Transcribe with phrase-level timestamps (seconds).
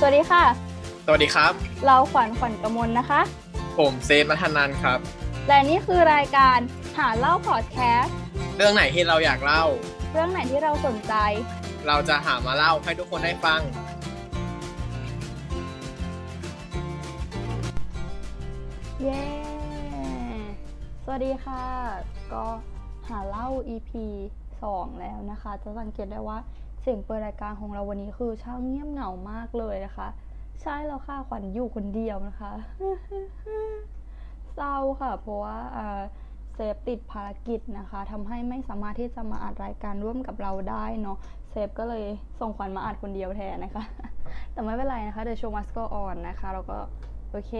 [0.00, 0.44] สวัสดีค่ะ
[1.06, 1.52] สวัสดีครับ
[1.86, 3.20] เราขวัญขวัญกมลนะคะ
[3.78, 4.98] ผมเซฟมัทนันครับ
[5.48, 6.58] และนี่คือรายการ
[6.98, 8.16] หาเล่าพอดแคสต์
[8.56, 9.64] เรื่องไหนที่เราอยากเล่า
[10.12, 11.14] เรื่องไหนที่เราสนใจ
[11.86, 13.60] เราจะหามาเล่าให้ทุกคนได้ฟัง
[19.02, 19.22] เย้
[21.04, 21.64] สวัสดีค่ะ
[22.32, 22.44] ก็
[23.08, 23.90] หาเล่า EP
[24.50, 30.08] 2 แล้วนะคะ จะสังเกตได้ว่าเสียงเปิดรายการของเราวันนี้คือช่างเงียบเหงามากเลยนะคะ
[30.62, 32.52] ใช่แล้วค่ะขวัญอยู่คนเดียวนะคะ
[34.54, 36.00] เศร้าค่ะ เพราะว่าอ่า
[36.54, 41.18] เซฟติดภารกิจนะคะทำให้ไม่สามารถที่จะมาอัดรายการร่วมกับเราได้เนาะ
[41.50, 42.04] เซฟก็เลย
[42.40, 43.84] ส่งขวัญมาอัดคนเดียวแทนนะคะ
[44.52, 46.78] แต่ไม่เป็นไรนะคะ The show must go on นะคะเราก็
[47.30, 47.52] โอเค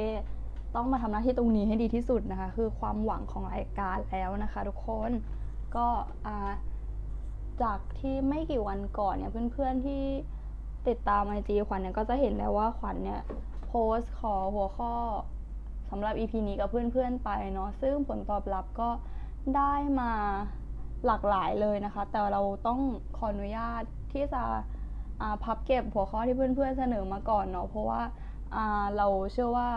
[0.74, 5.10] ต้องมาทำหน้าที่ตรงนี้ให้ดีที่สุดนะคะ คือความหวังของรายการแล้วนะคะ ทุกคน
[5.76, 5.87] ก็
[6.26, 6.51] อ่า
[7.62, 10.02] จากที่ไม่กี่วันก่อนเนี่ยเพื่อนๆที่
[10.88, 13.20] ติดตามไอจีขวัญเนี่ยก็จะเห็นแล้วว่าขวัญเนี่ย
[13.66, 14.92] โพสต์ขอหัวข้อ
[15.90, 18.90] สำหรับ EP นี้กับเพื่อนๆไปเนาะซึ่งผลตอบรับก็
[19.56, 20.12] ได้มา
[21.06, 22.80] หลากหลายเลยนะคะ แต่เราต้อง
[23.16, 24.43] ขออนุญาตที่จะ
[25.45, 29.68] พับเก็บหัวข้อที่เพื่อนๆเสนอมาก่อนเนาะเพราะว่าาเราเชื่อว่า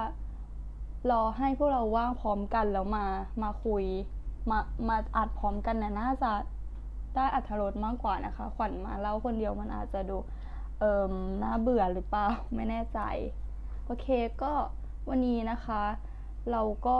[1.11, 3.05] รอให้พวกเราว่างพร้อมกันแล้วมา
[3.43, 3.83] มาคุย
[4.49, 6.31] มามาอัดพร้อมกันเนี่ยน่าจะ
[7.15, 10.17] ได้อัธรสมากกว่านะคะ ขวัญมาเล่าคนเดียวมันอาจจะดู
[10.79, 12.99] เอิมน่าเบื่อหรือเปล่า ไม่แน่ใจ
[13.85, 14.07] โอเค
[14.41, 14.53] ก็
[15.09, 15.83] วันนี้นะคะ
[16.51, 16.99] เราก็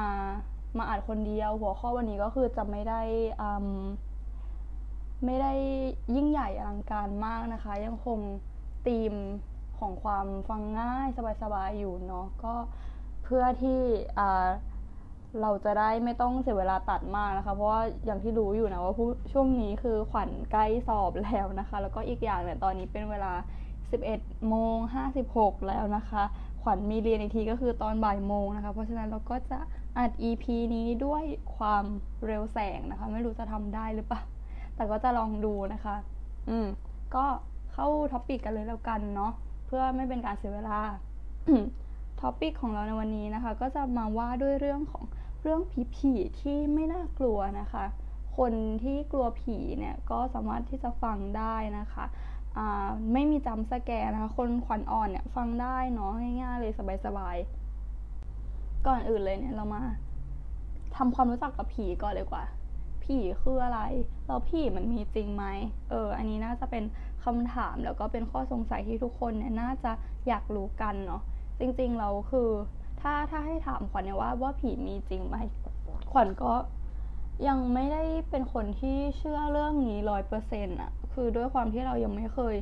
[0.00, 0.28] า
[0.78, 3.02] มาอัดคนเดียว หัวข้อวันนี้ก็คือจะไม่ได้
[5.24, 5.52] ไม่ได้
[6.14, 8.18] ยิ่งใหญ่อลังการมากนะคะ ยังคง
[8.86, 9.14] ธีม
[9.78, 11.08] ของความฟังง่าย
[11.42, 12.54] สบายๆอยู่เนาะก็
[13.24, 13.80] เพื่อที่
[15.40, 23.32] เราจะได้ไม่ต้องเสียเวลาตัดมากนะคะ เพราะว่าอย่างที่รู้อยู่นะว่าผู้ช่วงนี้คือขวัญใกล้สอบแล้วนะคะ แล้วก็อีกอย่างเนี่ยตอนนี้เป็นเวลา
[23.90, 24.76] 11โมง
[25.22, 26.22] 56 แล้วนะคะ
[26.62, 29.58] ขวัญมีเรียนอีกทีก็คือตอนบ่ายโมงนะคะ เพราะฉะนั้นเราก็จะ
[29.98, 30.44] อัด EP
[30.74, 31.24] นี้ด้วย
[31.56, 31.84] ความ
[32.26, 34.22] เร็วแสงนะคะ ไม่รู้จะทำได้หรือเปล่า
[34.76, 35.96] แต่ก็จะลองดูนะคะ
[36.50, 36.66] อืม
[37.14, 37.24] ก็
[37.72, 39.32] เข้า topic กันเลยแล้วกันเนาะ
[39.66, 40.78] เพื่อไม่เป็นการเสียเวลา
[42.20, 45.04] topic ของเราในวันนี้นะคะ ก็จะมาว่าด้วยเรื่องของ
[45.42, 47.84] เรื่องผีผีที่ไม่น่ากลัวนะคะ
[48.36, 52.04] คนที่กลัวผีเนี่ยก็สามารถที่จะฟังได้นะคะ
[53.12, 56.72] ไม่มี jump scare นะคะ คนขวัญอ่อนเนี่ยฟังได้เนาะง่ายๆเลย
[57.06, 59.82] สบายๆ ก่อนอื่นเลยเนี่ยเรามา
[60.96, 62.44] ทำความรู้จักกับผีก่อนเลยกว่า
[63.04, 63.80] ผีคืออะไร
[64.26, 65.44] แล้วผีมันมีจริงไหม
[65.90, 66.84] เออ อันนี้น่าจะเป็น
[67.24, 69.92] คำถามแล้วก็เป็นข้อสงสัยที่ทุกคนเนี่ยน่าจะ
[70.28, 71.22] อยากรู้กันเนาะ
[71.60, 72.48] จริงๆเราคือ
[73.02, 75.36] ถ้าถ้าให้ถามขวัญเนี่ยว่าว่าผีมีจริงไหม
[76.12, 76.52] ขวัญก็
[77.48, 82.56] ยังไม่ได้เป็นคนที่เชื่อเรื่องนี้ร้อยเปอร์เซ็นต์อะคือด้วยความที่เรายังไม่เคย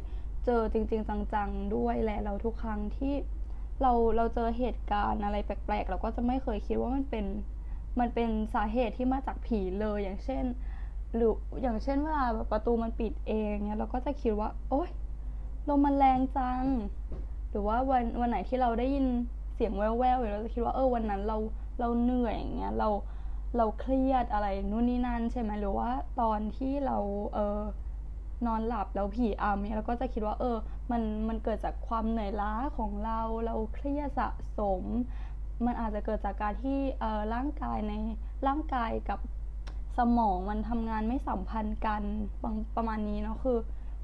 [0.45, 3.15] เจอจริง ๆ จังๆด้วยแหละเราทุกครั้งที่
[3.83, 7.25] เราเราเจอเหตุการณ์อะไรแปลกๆ เราก็จะไม่เคยคิดว่ามันเป็น
[8.01, 10.45] มันเป็นสาเหตุที่มาจากผีเลยอย่างเช่น
[11.15, 14.91] หรืออย่างเช่นเวลาแบบประตูมันปิดเองเนี่ยเราก็จะคิดว่า โอ๊ย
[15.69, 16.65] ลมมันแรงจัง
[17.51, 19.07] หรือว่าวันวันไหนที่เราได้ยิน
[19.61, 21.37] สียงแว่วๆอยู่เราจะคิดว่าเออวันนั้นเรา
[21.81, 22.89] เราเหนื่อยอย่างเงี้ยเรา
[23.57, 25.91] เราเครียดอะไรนู่นนี่นั่นใช่ไหมหรือว่า
[26.21, 26.99] ตอนที่เรา
[27.35, 27.61] เออ
[28.47, 30.57] นอนหลับแล้วผีอำเนี่ยเราก็จะคิดว่า เออ
[30.91, 34.29] มันมันเกิดจากความเหนื่อยล้าของเราเราเครียดสะ
[34.59, 34.85] สม
[35.65, 37.95] มันอาจจะเกิดจากการที่เออร่างกายใน
[38.47, 39.19] ร่างกายกับ
[39.99, 42.03] สมองมันทำงานไม่สัมพันธ์กัน
[42.43, 43.59] บางประมาณนี้เนาะคือ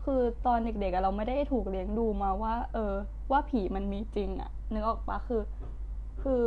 [0.04, 2.94] คือตอนเด็กๆเราไม่ได้ถูกเลี้ยงดูมาว่า เออ
[3.30, 5.42] ว่าผีมันมีจริงอะ นึกออกปะคือ
[6.22, 6.44] คือ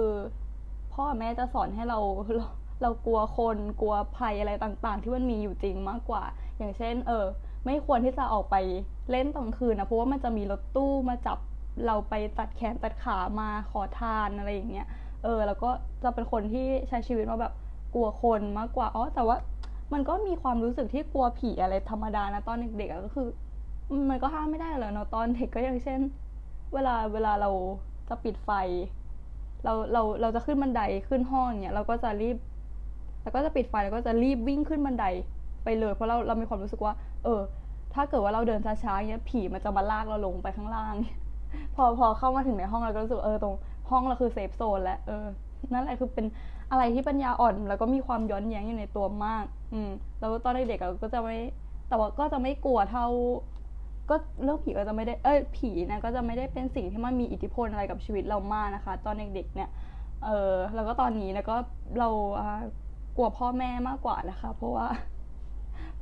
[0.93, 1.99] พ่อแม่จะสอนให้เรา
[2.35, 2.45] เรา
[2.81, 6.23] เรากลัวคนกลัวภัยอะไรต่าง ๆ ที่มันมีอยู่จริงมากกว่า
[6.57, 7.25] อย่างเช่น เออ
[7.65, 8.55] ไม่ควรที่จะออกไป
[9.11, 11.37] เล่นตอนคืนนะเพราะว่ามันจะมีรถตู้มาจับ
[11.85, 14.87] เราไปตัดแขนตัดขามาขอทานอะไรอย่างเงี้ย
[15.23, 15.69] เออ แล้วก็
[16.03, 17.53] จะเป็นคนที่ใช้ชีวิตมาแบบ
[17.93, 19.37] กลัวคนมากกว่าอ๋อแต่ว่า
[19.93, 23.27] มันก็มีความรู้สึกที่กลัวผีอะไรธรรมดานะตอนเด็กๆก็คือ
[24.09, 25.99] มันก็ห้ามไม่ได้เลยเนาะตอนเด็กก็อย่างเช่น
[26.73, 27.49] เวลาเวลาเรา
[28.09, 28.51] จะปิดไฟ
[29.63, 32.37] เราเราเราจะขึ้นบันไดขึ้นห้องเนี่ยเราก็จะรีบ
[33.23, 35.05] แล้วก็จะปิดไฟแล้วก็จะรีบวิ่งขึ้นบันได
[35.63, 37.41] ไปเลยเพราะเราเรามีความรู้สึกว่า เออ
[37.93, 40.95] ถ้าเกิดว่าเราเดินช้าๆเนี้ยผีมันจะมาลากเราลงไปข้างล่าง
[41.75, 43.55] พอพอเข้ามาถึงในห้องเราก็รู้สึกเออตรง
[43.89, 45.25] ห้องเราคือเซฟโซนแล้วเออ
[45.73, 46.25] นั่นแหละคือเป็น
[46.71, 49.89] อะไรที่ปัญญาอ่อน แล้วก็มีความย้อนแย้งอยู่ในตัวมาก อืม
[50.19, 51.37] แล้วตอนเด็กๆเราก็จะไม่
[51.87, 53.05] แต่ว่าก็จะไม่กลัวเท่า
[54.09, 59.69] ก็เรื่องผีก็จะไม่ได้เอ้ยผีนะก็จะไม่ได้เป็นสิ่งที่มันมีอิทธิพลอะไรกับชีวิตเรามากนะคะ ตอนเด็กๆเนี่ย
[60.25, 61.55] เออแล้วก็ตอนนี้แล้วก็
[61.99, 62.09] เรา
[63.17, 64.87] กลัวพ่อแม่มากกว่านะคะ เพราะว่า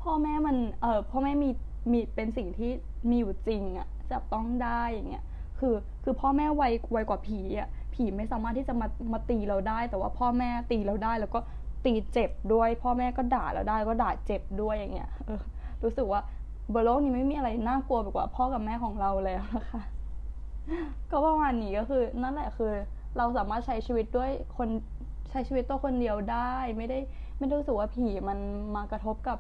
[0.02, 1.50] พ่อแม่มันเออพ่อแม่มี
[1.92, 2.72] มีเป็นสิ่งที่
[3.10, 5.26] มีอยู่จริงอะจับต้องได้อย่างเงี้ย
[5.60, 11.40] คือคือพ่อแม่ไวไวกว่าผีอะผีไม่สามารถที่จะมามาตีเราได้ แต่ว่าพ่อแม่ตีเราได้ แล้วก็
[11.86, 15.42] ตีเจ็บด้วย พ่อแม่ก็ด่าเราได้ก็ด่าเจ็บด้วยอย่างเงี้ยเออ
[15.84, 16.22] รู้สึกว่า
[16.74, 19.82] บนโลกนี้ไม่มีอะไรน่ากลัวไปกว่าพ่อกับแม่ของเราแล้วนะคะ
[21.12, 22.72] ก็ประมาณนี้ก็คือ นั่นแหละคือ
[23.18, 24.70] เราสามารถใช้ชีวิตด้วยคน
[25.32, 27.00] ใช้ชีวิตตัวคนเดียวได้ ไม่ได้
[27.38, 28.40] ไม่ได้รู้สึกว่าผีมัน
[28.76, 29.40] มากระทบกับ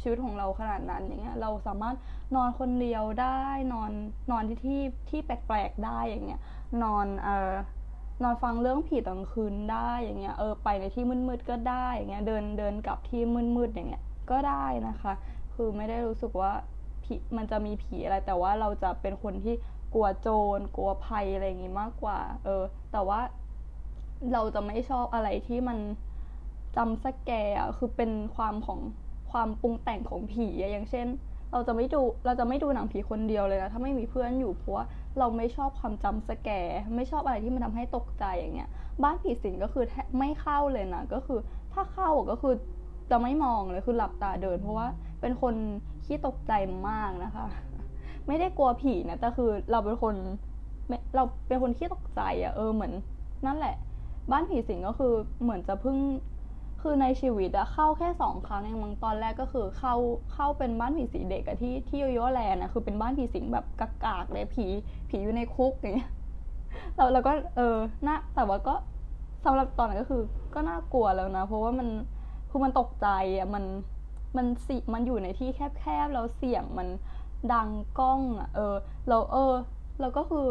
[0.00, 1.96] ชีวิตของเราขนาดนั้นอย่างเงี้ย เราสามารถ
[2.36, 3.42] นอนคนเดียวได้
[3.72, 3.90] นอน
[4.30, 6.40] นอนที่ที่ที่แปลกๆได้อย่างเงี้ย
[6.82, 7.52] นอนเอ่อ
[8.22, 13.20] นอนฟังเรื่องผีตอนคืนได้อย่างเงี้ยเออไปในที่มืดๆก็ได้อย่างเงี้ยเดินเดินกลับที่
[13.56, 15.12] มืดๆอย่างเงี้ยก็ได้นะคะ
[15.54, 16.52] คือไม่ได้รู้สึกว่า
[17.04, 19.54] ผีมันจะมีผีอะไร แต่ว่าเราจะเป็นคนที่
[19.94, 22.62] กลัวโจรกลัวภัยอะไรอย่างงี้มากกว่า เออ
[22.92, 23.20] แต่ว่า
[24.32, 25.78] เราจะไม่ชอบอะไรที่มัน
[26.76, 28.80] จำสแกร์คือเป็นความของ
[29.30, 31.06] ความปรุงแต่งของผีอย่างเช่น
[31.52, 34.84] เราจะไม่ดูเราจะไม่ดูหนังผีคนเดียวเลยนะถ้าไม่มีเพื่อนอยู่เพราะว่า
[35.18, 38.70] เราไม่ชอบความจำสแกร์ไม่ชอบอะไรที่มันทำให้ตกใจอย่างเงี้ย
[39.02, 39.84] บ้านผีสิงก็คือ
[40.18, 41.38] ไม่เข้าเลยนะก็คือ
[41.72, 42.54] ถ้าเข้าก็คือ
[43.10, 44.86] จะไม่มองเลยคือหลับตาเดิน เพราะว่า
[45.22, 45.54] เป็นคน
[46.04, 46.52] ขี้ตกใจ
[46.88, 47.46] มากนะคะ
[48.26, 50.14] ไม่ได้กลัวผีนะแต่คือเราเป็นคน
[51.14, 52.92] เราเป็นคนขี้ตกใจอะ่ะเออเหมือน
[53.46, 53.76] นั่นแหละ
[54.30, 55.96] บ้านผีสิงก็คือเหมือนจะเพิ่ง
[56.82, 59.94] คือในชีวิตอะเข้าแค่สองครั้งเองมั้งตอนแรกก็คือเข้า
[60.32, 63.64] เข้าเป็นบ้านผีสิงเด็กอะที่ที่โยโย่แลนด์นะคือเป็นบ้านผีสิงแบบ
[64.04, 64.66] กากๆเลยผี
[65.08, 66.10] ผีอยู่ในคุกอย่างเงี้ย
[66.96, 67.76] เราเราก็เออ
[68.06, 68.74] น่าแต่ว่าก็
[69.44, 70.22] สำหรับตอนนั้นก็คือ
[70.54, 71.88] ก็น่ากลัวแล้วนะ เพราะว่ามัน
[72.50, 73.08] คือมันตกใจ
[73.38, 73.64] อะมัน
[74.36, 75.48] มันสิมันอยู่ในที่
[75.78, 76.88] แคบๆแล้วเสียงมัน
[77.52, 77.68] ดัง
[77.98, 78.74] กล้องอะเออ
[79.08, 79.54] เราเออ
[80.00, 80.46] เราก็คือ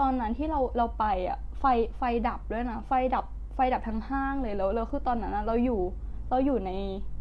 [0.00, 1.64] ตอนนั้นที่เราเราไปอะไฟ
[1.96, 5.80] ไฟดับด้วยนะไฟดับไฟดับทั้งห้างเลยแล้วแล้วคือตอนนั้นเราอยู่
[6.30, 6.70] เราอยู่ใน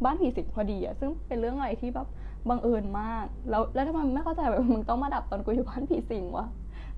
[0.04, 2.08] บ้านผีสิงพอดีอะซึ่งเป็นเรื่องอะไรที่แบบ
[2.50, 6.48] บังเอิญมาก แล้วแล้วทำไมไม่เข้าใจแบบมึงต้องมาดับตอนกูอยู่บ้านผีสิงวะ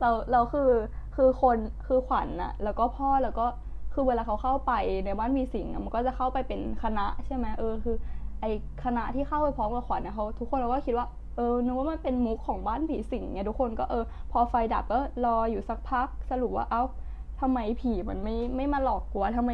[0.01, 0.69] เราเราคือ
[1.15, 1.57] คือคน
[1.87, 3.45] คือขวัญอะแล้วก็พ่อแล้วก็
[3.93, 4.73] คือเวลาเขาเข้าไป
[5.05, 7.95] ในบ้านผีสิงมันก็จะเข้าไปเป็นคณะใช่ไหมเออคือ
[8.43, 8.49] ไอ
[8.83, 11.07] คณะที่เข้าไปพร้อมกับขวัญเนี่ยเขาทุกคนเราก็คิดว่า
[11.37, 16.83] เออนึกว่ามันเป็นมุกของบ้านผีสิงเนี่ยทุกคนก็เออ พอไฟดับก็รออยู่สักพักสรุปว่าเอ้า
[17.39, 19.51] ทำไมผีมันไม่ไม่มาหลอกกลัวทำไม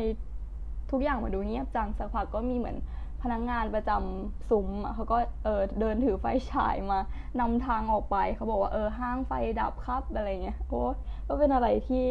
[0.92, 2.78] ทุกอย่างมาดูเงียบจังสักพักก็มีเหมือน
[3.22, 7.00] พนักงงานประจำซุ้มเขาก็เออเดินถือไฟฉายมา
[7.40, 9.32] นำทางออกไปเขาบอกว่าเออห้างไฟ
[9.62, 10.82] ดับครับอะไรเงี้ยโอ้
[11.28, 12.06] ก็เป็นอะไรที่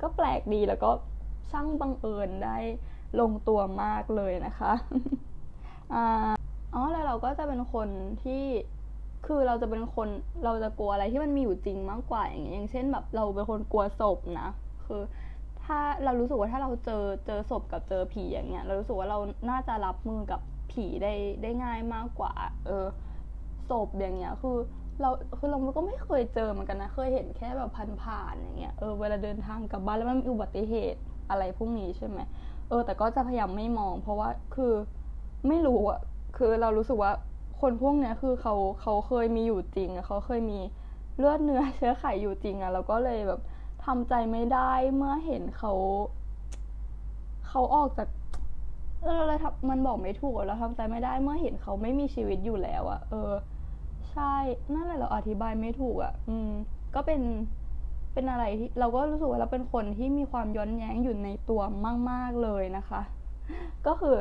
[0.00, 0.90] ก็แปลกดีแล้วก็
[1.50, 2.58] ช่างบังเอิญได้
[3.20, 4.72] ลงตัวมากเลยนะคะ
[5.92, 7.88] อ๋อแล้วเราก็จะเป็นคน
[8.22, 8.42] ที่
[9.26, 10.08] คือเราจะเป็นคน
[10.44, 14.48] เราจะกลัวอะไรที่มันมีอยู่จริงมากกว่าอย่างเงี้ยอย่างเช่นแบบเราเป็นคนกลัวศพนะ
[14.84, 15.02] คือ
[15.64, 19.18] ถ้าเรารู้สึกว่าถ้าเราเจอเจอศพกับเจอผีอย่างเงี้ย เรารู้สึกว่าเรา
[19.50, 20.40] น่าจะรับมือกับ
[20.72, 21.12] ผีได้
[21.42, 22.32] ได้ง่ายมากกว่า
[22.66, 22.86] เออ
[23.68, 24.56] ศพอย่างเงี้ยคือ
[25.00, 27.70] เราคือเราก็ไม่เคยเจอเหมือนกันนะ เคยเห็นแค่แบบ
[28.02, 31.00] ผ่านๆอย่างเงี้ยเออเวลาเดินทางกลับบ้านแล้วมันมีอุบัติเหตุ
[31.30, 32.18] อะไรพวกนี้ใช่ไหม
[32.68, 34.72] เออ แต่ก็จะพยายามไม่มอง เพราะว่าคือ
[35.48, 36.00] ไม่รู้อะ
[36.36, 37.12] คือเรารู้สึกว่า
[37.60, 40.58] คนพวกเนี้ยคือเขาเขาเคยมีอยู่จริงอะเขาเคยมี
[41.16, 43.40] เลือดเนื้อเชื้อไขอยู่จริงอะเราก็เลยแบบ
[43.84, 45.72] ทำใจไม่ได้เมื่อเห็นเขา
[47.48, 48.08] เขาออกจาก
[49.02, 53.32] เออเราทำมันบอกไม่ถูกเราทำใจไม่ได้เมื่อเห็นเขาไม่มีชีวิตอยู่แล้วอะเออ
[54.10, 54.34] ใช่
[54.74, 56.50] นั่นแหละเราอธิบายไม่ถูกอะอืม
[56.94, 57.20] ก็เป็น
[58.12, 61.60] เป็นอะไรที่เราก็รู้สึกว่าเราเป็นคนที่มีความย้อนแย้งอยู่ในตัว
[62.10, 63.02] มาก ๆเลยนะคะ
[63.86, 64.16] ก็คือ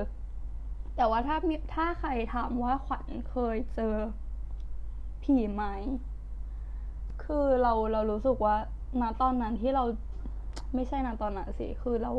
[0.95, 1.37] แต่ว่าถ้า
[1.75, 3.95] ถ้าใครถามว่าขวัญเคยเจอ
[5.23, 5.63] ผีไหม
[7.23, 8.55] คือเราเรารู้สึกว่า
[9.01, 9.83] ณตอนนั้นที่เรา
[10.75, 12.13] ไม่ใช่ณตอนนั้นสิ คือเรา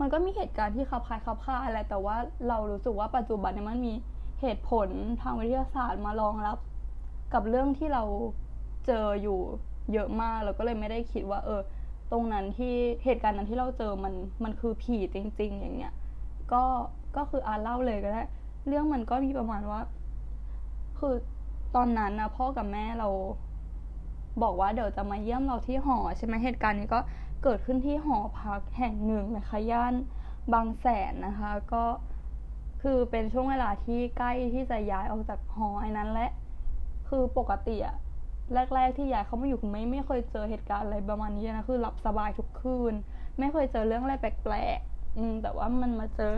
[0.00, 2.16] มันก็มีเหตุการณ์ที่คับคายคับค่าอะไร แต่ว่า
[2.48, 3.94] เรารู้สึกว่าปัจจุบันนี้มันมี
[4.40, 4.88] เหตุผล
[5.22, 6.58] ทางวิทยาศาสตร์มารองรับ
[7.34, 8.02] กับเรื่องที่เรา
[8.86, 9.38] เจออยู่
[9.92, 11.60] เยอะมากเราก็เลยไม่ได้คิดว่า เออ
[12.12, 15.94] ตรงนั้นที่เหตุการณ์นั้นที่เราเจอมันมันคือผีจริง ๆ อย่างเงี้ย
[16.52, 16.64] ก็
[17.16, 18.24] ก็คืออ่านเล่าเลยก็ได้
[18.66, 19.80] เรื่องมันก็มีประมาณว่า
[20.98, 21.14] คือ
[21.74, 23.08] ตอนนั้นนะพ่อกับแม่เรา
[24.42, 27.00] บอกว่าเดี๋ยวจะมาเยี่ยมเราที่หอใช่ไหมเหตุการณ์นี้ก็
[27.42, 29.94] เกิดขึ้นที่หอพักแห่งหนึ่งนะคะย่าน
[30.52, 31.84] บางแสนนะคะ ก็
[32.82, 36.28] คือเป็นช่วงเวลาที่ใกล้ที่จะย้ายออกจากหอไอ้นั้นและ
[37.08, 37.96] คือปกติอะ
[38.74, 42.94] แรก ๆ ที่ย้ายเขามาอยู่คือไม่ไม่เคยเจอเหตุการณ์อะไรประมาณนี้นะคือหลับสบายทุกคืน
[43.38, 46.34] ไม่เคยเจอเรื่องอะไรแปลกๆอืมแต่ว่ามันมาเจอ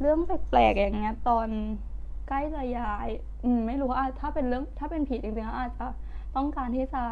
[0.00, 1.48] เรื่องแปลกๆอย่างเงี้ย ตอน
[2.28, 3.08] ใกล้จะย้าย
[3.44, 5.86] อืม ไม่รู้ว่าถ้าเป็นเรื่องถ้าเป็นผีจริงๆอาจจะ
[6.36, 7.02] ต้องการที่จะ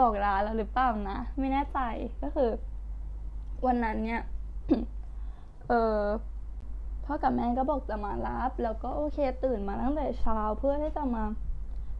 [0.00, 1.78] บอกลาเราหรือเปล่านะ ไม่แน่ใจ
[2.22, 2.50] ก็คือ
[3.66, 4.22] วันนั้นเนี่ย
[5.68, 6.00] เออ
[7.04, 11.24] พ่อกับแม่ก็บอกจะมารับ แล้วก็โอเคตื่นมาตั้งแต่เช้าเพื่อที่จะมา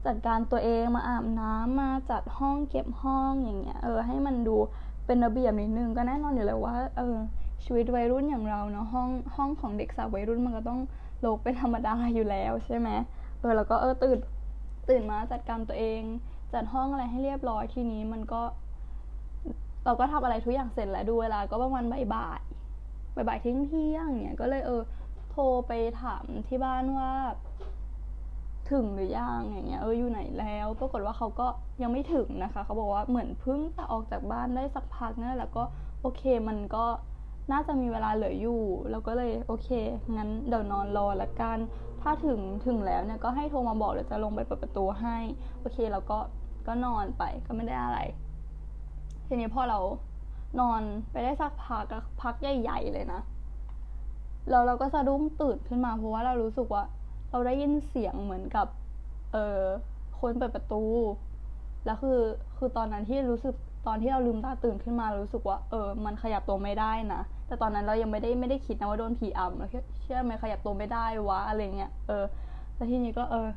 [0.07, 4.57] จัดการตัวเองมาอาบน้ำมาจัดห้องเก็บห้องอย่างเงี้ย เออ ให้มันดู
[5.07, 7.17] เป็นระเบียบนิดนึงก็แน่นอนอยู่แล้วว่า เออ
[7.64, 10.81] ชีวิตวัยรุ่นอย่างเราเนาะห้องห้องของเด็กสาววัยรุ่นมันก็ต้อง
[11.21, 12.88] โลกเป็นธรรมดาอยู่แล้วใช่ไหม
[13.40, 14.19] เออแล้วก็เออตื่น
[14.88, 16.02] ตื่นมาจัดการตัวเอง
[16.52, 18.42] จัดห้องอะไรให้เรียบร้อยทีนี้มันก็
[19.85, 22.28] เราก็ทำอะไรทุกอย่างเสร็จแล้วดูเวลาก็ประมาณบ่ายบ่า
[23.23, 24.83] ยบ่ายเที่ยงเที่ยงเนี่ยก็เลยเออ
[25.31, 27.11] โทรไปถามที่บ้านว่า
[28.71, 31.47] ถึงหรือยังอย่างเงี้ยเอออยู่ไหนแล้ว ปรากฏว่าเขาก็
[31.83, 35.64] ยังไม่ถึงนะคะ เขาบอกว่าเหมือนเพิ่งจะออกจากบ้านได้สักพักนั่นแหละก็
[36.00, 36.85] โอเคมันก็
[37.52, 39.68] น่าจะมีเวลาเหลืออยู่ เราก็เลยโอเค
[40.16, 41.59] งั้นเดี๋ยวนอนรอละกัน
[42.02, 45.16] ถ้าถึงถึงแล้วเนี่ยก็ให้โทรมาบอกเดี๋ยวจะลงไปเปิดประตูให้
[45.61, 46.18] โอเคแล้วก็
[46.66, 48.00] ก็นอนไปก็ไม่ได้อะไร
[49.26, 49.78] ทีนี้พอเรา
[50.61, 50.80] นอน
[51.11, 51.85] ไปได้สักพัก
[52.21, 53.21] พักใหญ่ๆเลยนะ
[54.50, 56.85] แล้วเราก็สะดุ้งตื่นขึ้นมาเพราะว่าเรารู้สึกว่า
[57.30, 58.66] เราได้ยินเสียงเหมือนกับ
[59.32, 59.62] เออ
[60.21, 60.85] คนเปิดประตู
[61.85, 62.21] แล้วคือ
[62.56, 63.54] คือตอนนั้นที่รู้สึก
[63.87, 69.66] ตอนที่เราลืมตาตื่นขึ้นมารู้สึกว่า เออ มันขยับตัวไม่ได้นะ แต่ตอนนั้นเรายังไม่ได้ไม่ได้คิดนะว่าโดนผีอำเรา
[70.02, 72.25] เชื่อไหมขยับตัวไม่ได้วะอะไรเงี้ยเออ
[72.75, 73.49] แล้วทีนี้ก็เออ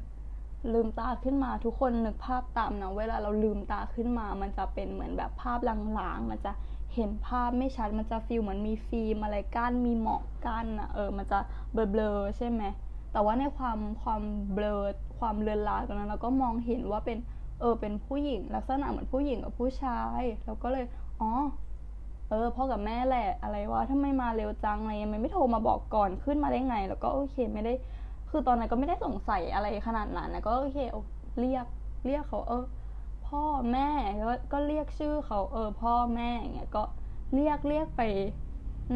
[0.74, 6.52] ลืมตาขึ้นมาทุกคนนึกภาพตามนะเวลาเราลืมตาขึ้นมา มันจะเป็นเหมือนแบบภาพลางๆมันจะ
[6.96, 11.40] เห็นภาพไม่ชัดมันจะฟีลเหมือนมีฟิล์มอะไรกั้นมีหมอกกั้นอะเออ มันจะ
[11.74, 12.64] เบลอๆใช่ไหม
[13.12, 14.22] แต่ว่าในความความ
[14.54, 14.80] เบลอ
[15.20, 17.18] ความเลือนลางตรงนั้นเราก็มองเห็นว่าเป็น
[17.60, 20.86] เออเป็นผู้หญิงลักษณะเหมือนผู้หญิงกับผู้ชายเราก็เลย
[21.22, 21.30] อ๋อ
[22.36, 27.74] ออพ่อกับแม่แหละอะไรวะทำไมมาเร็วจังอะไรยังไม่โทรมาบอกก่อนขึ้นมาได้ไง แล้วก็โอเคไม่ได้
[28.30, 30.78] คือตอนนั้นก็ไม่ได้สงสัยอะไรขนาดนั้นนะก็โอเค
[31.40, 31.66] เรียก
[32.06, 32.66] เรียกเขาเออ
[33.28, 33.90] พ่อแม่
[34.24, 36.84] ก็ก็เรียกชื่อเขาเออ พ่อแม่อย่างเงี้ยก็
[37.34, 38.02] เรียกเรียกไป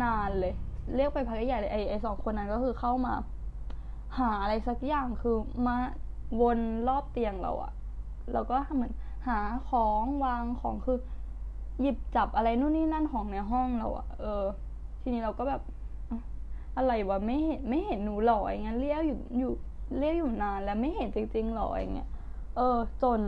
[0.01, 0.53] นานเลย
[0.95, 3.13] เรียกไปพักใหญ่เลยไอไอสองคนนั้นก็คือเข้ามา
[4.19, 5.35] หาอะไรสักอย่างคือ
[5.67, 5.75] มา
[6.41, 7.71] วนรอบเตียงเราอะ
[8.33, 8.93] เราก็เหมือน
[9.27, 10.97] หาของวางของคือ
[11.81, 14.43] หยิบจับอะไรนู่นนี่นั่นของในห้องเราอะเออ
[15.01, 15.61] ทีนี้เราก็แบบ
[16.77, 19.51] อะไรวะไม่เห็นไม่เห็นหนูหรออย่างเงี้ยเรียกอยู่อยู่
[19.99, 22.09] เรียกอยู่นานแล้วไม่เห็นจริงๆหรออย่างเงี้ย
[22.55, 23.19] เออ จน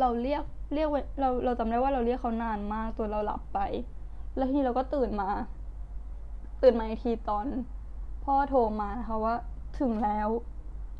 [0.00, 0.42] เราเรียก
[0.74, 0.88] เรียก
[1.20, 3.58] เราเราจำได้ว่าเราเรียกเขานานมากตัวเราหลับไป
[4.36, 5.28] แล้วทีนี้เราก็ตื่นมา
[6.62, 7.46] ตื่นมาอีกทีตอน
[8.24, 9.34] พ่อโทรมานะคะว่า
[9.78, 10.28] ถึงแล้ว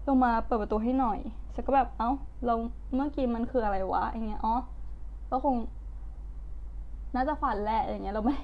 [0.07, 1.19] ลงมาเปิดประตูให้หน่อย
[1.55, 2.11] ฉันก็แบบเอ้า
[2.47, 2.55] เรา
[2.95, 4.55] เมื่อกี้มันคืออะไรวะอย่างเงี้ยอ๋อ
[5.31, 5.57] ก็คง
[7.17, 8.37] น่าจะฝันแหละอย่างเงี้ยเราไม่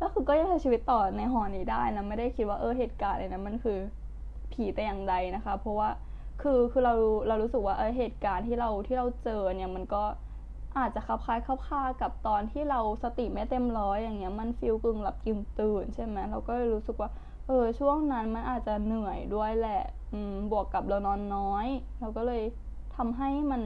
[0.00, 3.78] ก็คือก็ยังใช้ชีวิตต่อในหอนี้ได้นะไม่ได้คิดว่าเออเหตุการณ์อะไรนะมันคือ
[4.52, 5.90] ผีแต่อย่างใดนะคะ เพราะว่า
[6.42, 6.94] คือคือเรา
[7.28, 10.02] เรารู้สึกว่าเออเหตุการณ์ที่เราที่เราเจอเนี่ยมันก็
[10.78, 17.10] อาจจะคล้ายคล้ายกับตอนที่เราสติไม่เต็มร้อยอย่างเงี้ยมันฟิลกึ่งหลับกึ่งตื่นใช่ไหมเราก็รู้สึกว่า
[17.46, 21.66] เออช่วงนั้นมันอาจจะเหนื่อยด้วยแหละอืมบวกกับเรานอนน้อย
[22.00, 22.42] เราก็เลย
[22.96, 23.62] ทำให้มัน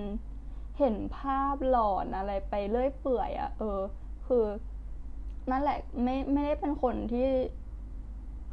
[0.79, 3.81] เห็นภาพหลอนอะไรไปเรื่อยเปื่อยอะ่ะเออ
[4.31, 4.47] คือ
[5.51, 7.29] นั่นแหละไม่ไม่ได้เป็นคนที่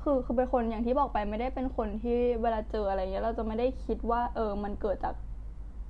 [0.02, 5.16] คือคือเป็นคนอย่างที่บอกไปไม่ได้เป็นคนที่เวลาเจออะไรเงี้ย เราจะไม่ได้คิดว่า เออ มันเกิดจาก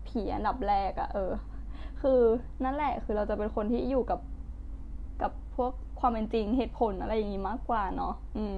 [0.07, 1.31] ผีอันดับแรกอะเออ
[2.01, 2.19] คือ
[2.63, 4.19] นั่นแหละคือเราจะเป็นคนที่อยู่กับ
[5.21, 8.55] กับพวกความเป็นจริงเหตุผลอะไรอย่างงี้มากกว่าเนาะอืม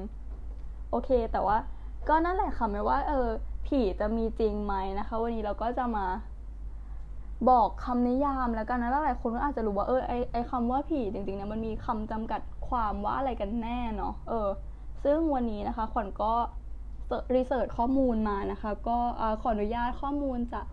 [0.92, 1.58] โอเค แต่ว่า
[2.10, 3.28] ก็นั่นแหละค่ะไม่ว่า เออ
[3.66, 6.06] ผีจะมีจริงไหมนะคะ วันนี้เราก็จะมา
[7.48, 14.50] บอกคำนิยามแล้วกันนะหลายคนก็อาจจะรู้ว่าเออไอไอคำว่าผีจริงๆเนี่ยมันมีคำจำกัดความว่าอะไรกันแน่เนาะเออ
[15.04, 16.34] ซึ่งวันนี้นะคะขวัญก็
[17.36, 18.98] รีเสิร์ชข้อมูลมานะคะ ก็
[19.42, 20.66] ขออนุญาตข้อมูลจาก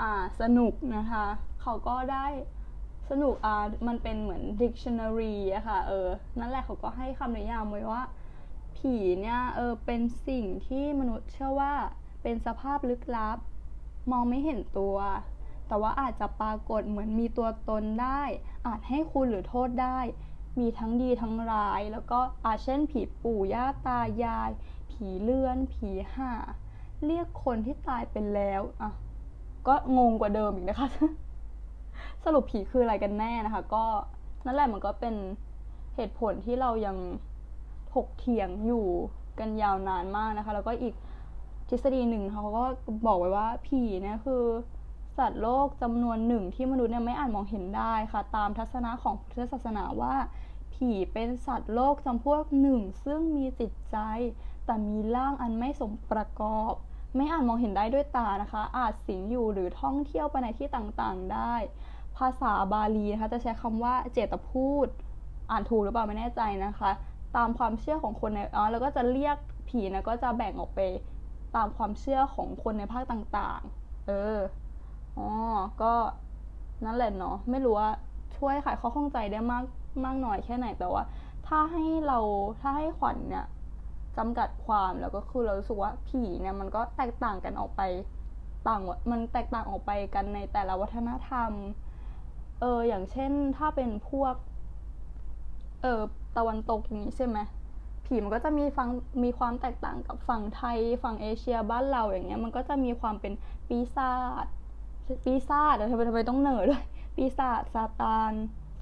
[0.00, 1.24] อ่าสนุกนะคะ
[1.62, 2.26] เขาก็ได้
[3.10, 8.02] สนุกอ่ามันเป็นเหมือน dictionary อะค่ะเออ นั่นแหละเขาก็ให้คำนิยามไว้ว่า
[8.76, 11.72] ผีเนี่ยเออเป็นสิ่งที่มนุษย์เชื่อว่า
[12.22, 13.38] เป็นสภาพลึกลับ
[14.10, 14.96] มองไม่เห็นตัว
[15.70, 18.22] แต่ว่าอาจจะปรากฏเหมือนมีตัวตนได้
[18.66, 19.98] อาจให้คุณหรือโทษได้
[20.58, 24.50] มีทั้งดีทั้งร้าย แล้วก็อาเช่น ผีปู่ย่าตายาย
[24.90, 26.32] ผีเลื่อน ผีห่า
[27.04, 28.90] เรียกคนที่ตายเป็นแล้วอะ
[29.68, 30.88] ก็งงกว่าเดิมอีกนะคะ
[32.24, 33.84] สรุปผีคืออะไรกันแน่นะคะ ก็
[34.46, 35.14] นั่นแหละมันก็เป็น
[35.96, 36.96] เหตุผลที่เรายัง
[37.92, 38.86] ถกเถียงอยู่
[39.38, 40.94] กันยาวนานมากนะคะ แล้วก็อีก
[41.68, 42.64] ทฤษฎีหนึ่งเขาก็
[43.06, 44.42] บอกไว้ว่าผีเนี่ยคือ
[45.20, 50.14] สัตว์โลกจำนวนหนึ่งที่มนุษย์เนี่ยไม่อาจมองเห็นได้ค่ะ ตามทัศนะของพุทธศาสนาว่า
[50.74, 53.96] ผีเป็นสัตว์โลกจำพวกหนึ่งซึ่งมีจิตใจ
[54.66, 56.72] แต่มีร่างอันไม่สมประกอบ
[57.16, 61.54] ไม่อาจมองเห็นได้ด้วยตานะคะ อาจสิงอยู่หรือท่องเที่ยวไปในที่ต่างๆได้
[62.16, 64.86] ภาษาบาลีนะคะจะใช้คำว่าเจตพูด
[65.50, 66.90] อ่านถูกหรือเปล่าไม่แน่ใจนะคะ
[67.36, 69.36] ตามความเชื่อของคนในอ๋อแล้วก็จะเรียก
[69.68, 70.80] ผีนะก็จะแบ่งออกไป
[71.56, 74.38] ตามความเชื่อของคนในภาคต่างๆ เออ
[75.16, 75.22] อ๋อ
[75.82, 75.92] ก็
[76.84, 77.90] นั่นแหละเนาะไม่รู้ว่า
[78.36, 79.64] ช่วยขายข้อข้องใจได้มาก
[80.04, 81.02] มากน้อยแค่ไหนแต่ว่า
[81.46, 82.18] ถ้าให้เรา
[82.60, 83.46] ถ้าให้ขวัญเนี่ย
[84.16, 87.80] จำกัดความแล้วก็คือเรารู้สึกว่าผีเนี่ยมันก็แตกต่างกันออกไป
[88.66, 91.52] ต่างมันแตกต่างออกไปกันในแต่ละวัฒนธรรม
[92.60, 94.34] เอออย่างเช่นถ้าเป็นพวก
[95.82, 96.02] เออ
[96.36, 97.38] ตะวันตกอย่างนี้ใช่ไหม
[98.04, 98.88] ผีมันก็จะมีฟัง
[99.24, 103.32] มีความแตกต่างกับฝั่งไทย ฝั่งเอเชียบ้านเราอย่างเงี้ย มันก็จะมีความเป็น
[103.68, 104.12] ปีศา
[104.44, 104.46] จ
[105.24, 106.82] ปีศาจทำไมทำไมต้องเหนือด้วย
[107.16, 108.32] ปีศาจซาตาน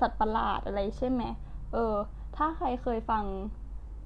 [0.01, 1.23] สัตว์ประหลาดอะไรใช่ไหม
[1.73, 1.95] เออ
[2.37, 3.25] ถ้าใครเคยฟัง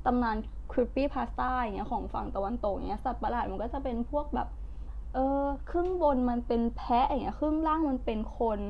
[0.05, 0.37] ตำนาน
[0.73, 4.49] คริปปี้พาสต้าอย่างเงี้ยของฝั่งตะวันตกอย่างเงี้ยสัตว์ประหลาดมันก็จะเป็นพวกแบบ
[5.15, 8.61] เออครึ่งบนมันเป็นแพะอย่างเงี้ยครึ่งล่างมันเป็นคน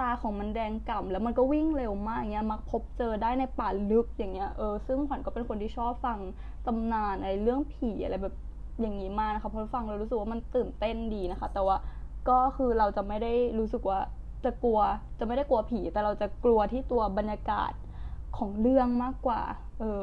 [0.00, 6.18] ตาของมันแดงก่ำแล้วมันก็วิ่งเร็วมากอย่างเงี้ยมักพบเจอได้ในป่าลึกอย่างเงี้ยเออซึ่งขวัญก็เป็นคนที่ชอบฟัง
[6.66, 8.34] ตำนานอะไรเรื่องผีอะไรแบบ
[8.80, 11.76] อย่างนี้มากนะคะเพราะฟังเรารู้สึกว่ามันตื่นเต้นดีนะคะ แต่ว่า
[12.28, 14.00] ก็คือเราจะไม่ได้รู้สึกว่า
[14.44, 14.80] จะกลัว
[15.18, 17.72] จะไม่ได้กลัวผี แต่เราจะกลัวที่ตัวบรรยากาศ
[18.36, 19.42] ของเรื่องมากกว่า
[19.80, 20.02] เออ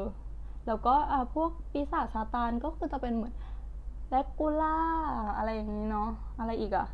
[0.66, 3.34] แล้วก็อ่าพวกปีศาจซาตานก็คือจะเป็นเหมือน
[4.10, 4.78] แดกกูล่า
[5.36, 6.08] อะไรอย่างนี้เนาะ
[6.38, 6.86] อะไรอีกอะ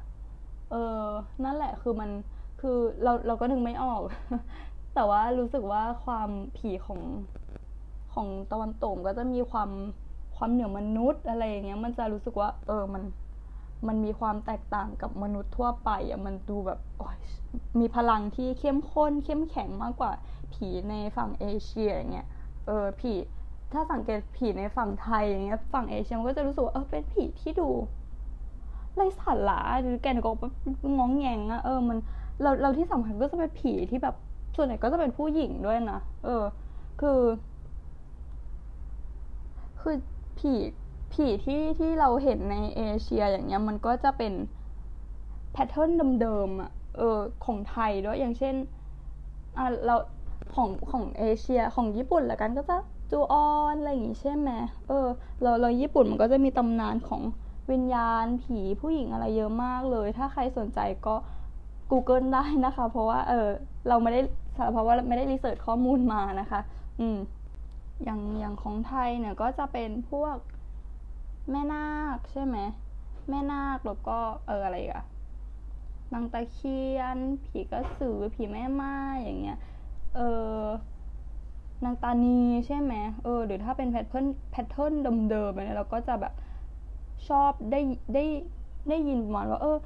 [0.70, 1.02] เออ
[1.44, 2.10] นั่นแหละคือมัน
[2.60, 4.02] คือเราเราก็นึกไม่ออก
[4.94, 7.00] แต่ว่ารู้สึกว่าความผีของ
[8.14, 9.70] ของตะวันตกก็จะมีความ
[10.36, 13.02] ความเหนือมนุษย์อะไรอย่างเงี้ย มันจะรู้สึกว่า เออมัน
[13.88, 16.80] มันมีความแตกต่างกับมนุษย์ทั่วไปอะมันดูแบบ
[17.80, 20.12] มีพลังที่เข้มข้น เข้มแข็งมากกว่า
[20.54, 22.28] ผีในฝั่งเอเชียอย่างเงี้ย
[22.66, 23.12] เออผี
[23.72, 27.68] ถ้าสังเกตผีในฝั่งไทยอย่างเงี้ยฝั่งเอเชียมันก็จะรู้สึกว่าเออเป็นผีที่ดู
[28.94, 30.30] ไร้สาระหรือแกนก็
[30.98, 31.98] งองแงงอะเออมัน
[32.42, 34.14] เราเราที่สำคัญก็จะเป็นผีที่แบบ
[34.56, 36.42] ส่วนใหญ่ก็จะเป็นผู้หญิงด้วยนะ เออ
[37.00, 37.20] คือ
[39.80, 39.94] คือ
[40.38, 40.52] ผี
[41.14, 44.32] ผีที่ที่เราเห็นในเอเชียอย่างเงี้ยมันก็จะเป็น
[45.52, 45.90] pattern
[46.20, 48.54] เดิมๆอะเออของไทยด้วยอย่างเช่น
[49.58, 49.96] อ่าเรา
[50.54, 52.76] ของของเอเชียของญี่ปุ่นละกันก็จะ
[53.10, 54.50] จูออนอะไรอย่างงี้ใช่ไหม
[54.88, 55.06] เออ
[55.42, 57.22] เราเราญี่ปุ่นมันก็จะมีตำนานของ
[57.70, 61.14] วิญญาณผีผู้หญิงอะไรเยอะมากเลย ถ้าใครสนใจก็
[61.90, 63.48] Google ได้นะคะ เพราะว่าเออ
[63.88, 64.20] เราไม่ได้
[64.72, 66.60] เพราะว่าไม่ได้รีเสิร์ชข้อมูลมานะคะ
[67.00, 67.16] อืม
[68.04, 70.36] อย่างอย่างของไทยเนี่ยก็จะเป็นพวก
[71.50, 72.56] แม่นาคใช่ไหม
[73.28, 75.04] แม่นาคแล้วก็เอออะไรอะ
[76.12, 79.58] นางตะเคียน ผีกระสือผีแม่ไม้อย่างเงี้ย
[80.14, 80.20] เอ
[80.60, 80.62] อ
[81.84, 82.92] นางตานีใช่ไหม
[83.24, 84.92] เออหรือถ้าเป็น pattern pattern
[85.30, 86.34] เดิมๆเนี่ยเราก็จะแบบ
[87.28, 87.80] ชอบได้
[88.14, 88.24] ได้
[88.88, 89.78] ได้ยินประมาณว่า เออ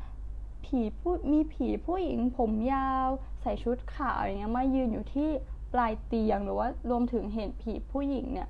[0.64, 3.08] ผีผู้มีผีผู้หญิงผมยาว
[3.42, 5.28] ใส่ชุดขาวอย่างเงี้ยมายืนอยู่ที่
[5.72, 8.48] ปลายเตียงหรือว่ารวมถึงเห็นผีผู้หญิงเนี่ย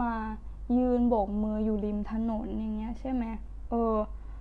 [0.00, 0.12] มา
[0.78, 3.24] ยืนโบกมืออยู่ริมถนนอย่างเงี้ยใช่ไหม
[3.70, 3.96] เออ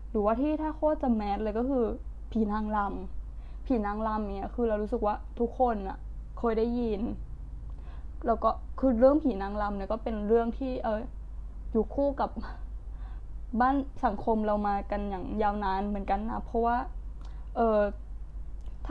[0.09, 1.85] หรือว่าที่ถ้าโคตรจะ mass เลยก็คือ
[2.31, 5.97] ผีนางรำผีนางรำเนี่ยคือเรารู้สึกว่าทุกคนอะ
[6.37, 7.01] เคยได้ยิน
[8.25, 10.99] แล้วก็คือเรื่องผีนางรำเนี่ยก็เป็นเรื่องที่เออ
[11.71, 12.29] อยู่คู่กับ
[13.61, 16.77] บ้านสังคมเรามากันอย่างยาวนานเหมือนกันนะเพราะว่า
[17.55, 17.79] เออ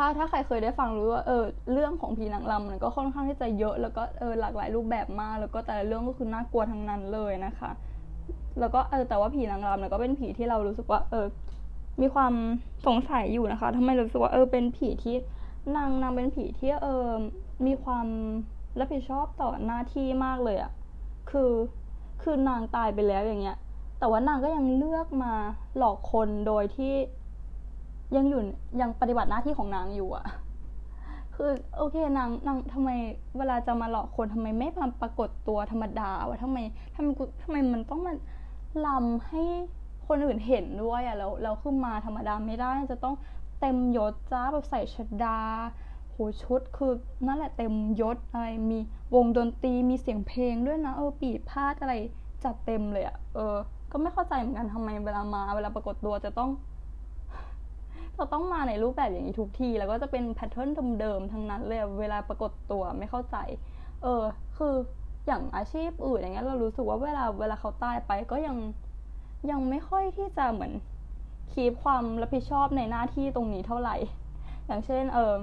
[0.01, 7.71] ถ้าถ้าใครเคยได้ฟังรู้ว่าเออเรื่องของผีนางรำมันก็ค่อนข้างที่จะเยอะ แล้วก็เออหลากหลายรูปแบบมาก แล้วก็แต่ละเรื่องก็คือน่ากลัวทั้งนั้นเลยนะคะ
[8.61, 11.27] แล้วก็เออแต่ว่าผีนางรำเนี่ยก็เป็นผีที่เรารู้สึกว่า เออ
[12.01, 12.35] มีความ
[12.87, 15.17] สงสัยอยู่นะคะทำไมรู้สึกว่าเออเป็นผีที่
[15.77, 17.07] นางนางเป็นผีที่เออ
[17.67, 18.07] มีความ
[18.79, 20.73] รับผิดชอบต่อหน้าที่มากเลยอะ
[21.31, 21.53] คือ
[22.23, 23.57] คือนางตายไปแล้วอย่างเงี้ย
[23.99, 25.35] แต่ว่านางก็ยังเลือกมา
[25.77, 26.95] หลอกคนโดยที่
[28.17, 28.41] ยังอยู่
[28.81, 30.27] ยังปฏิบัติหน้าที่ของนางอยู่อะ
[31.35, 32.91] คือโอเคนางนางทำไม
[33.39, 36.59] เวลาจะมาหลอกคนทำไมไม่มาปรากฏตัวธรรมดาวะทำไม
[36.95, 37.09] ทำไม
[37.43, 38.13] ทำไมมันต้องมา
[38.87, 39.43] รำให้
[40.07, 43.15] คนอื่นเห็นด้วยอะแล้วแล้วคือมาธรรมดาไม่ได้จะต้อง
[43.61, 45.41] เต็มยศจ้าแบบใส่ชฎา
[46.11, 46.93] โหชุดคือ
[47.27, 48.79] นั่นแหละเต็มยศอะไรมี
[49.15, 51.95] วงดนตรีมีเสียงเพลงด้วยนะเออปี่พาทย์อะไร
[52.45, 53.57] จัดเต็มเลยอะเออ
[53.93, 56.51] ก็ไม่เข้าใจเหมือนกันทำไมเวลามาเวลาปรากฏตัวจะต้อง
[58.19, 60.69] เราต้องมาในรูปแบบอย่างนี้ทุกที แล้วก็จะเป็น pattern
[61.01, 63.37] เดิมๆทั้งนั้นเลยเวลาปรากฏตัวไม่เข้าใจ
[64.03, 64.23] เออ
[64.57, 64.75] คือ
[65.27, 68.57] อย่างอาชีพอื่นอย่างเงี้ยเรารู้สึกว่าเวลาเวลาเขาตายไปก็ยัง
[69.51, 70.73] ยังไม่ค่อยที่จะเหมือน
[71.53, 73.97] คีบความรับผิดชอบในหน้าที่ตรงนี้เท่าไหร่
[74.67, 75.35] อย่างเช่น เออ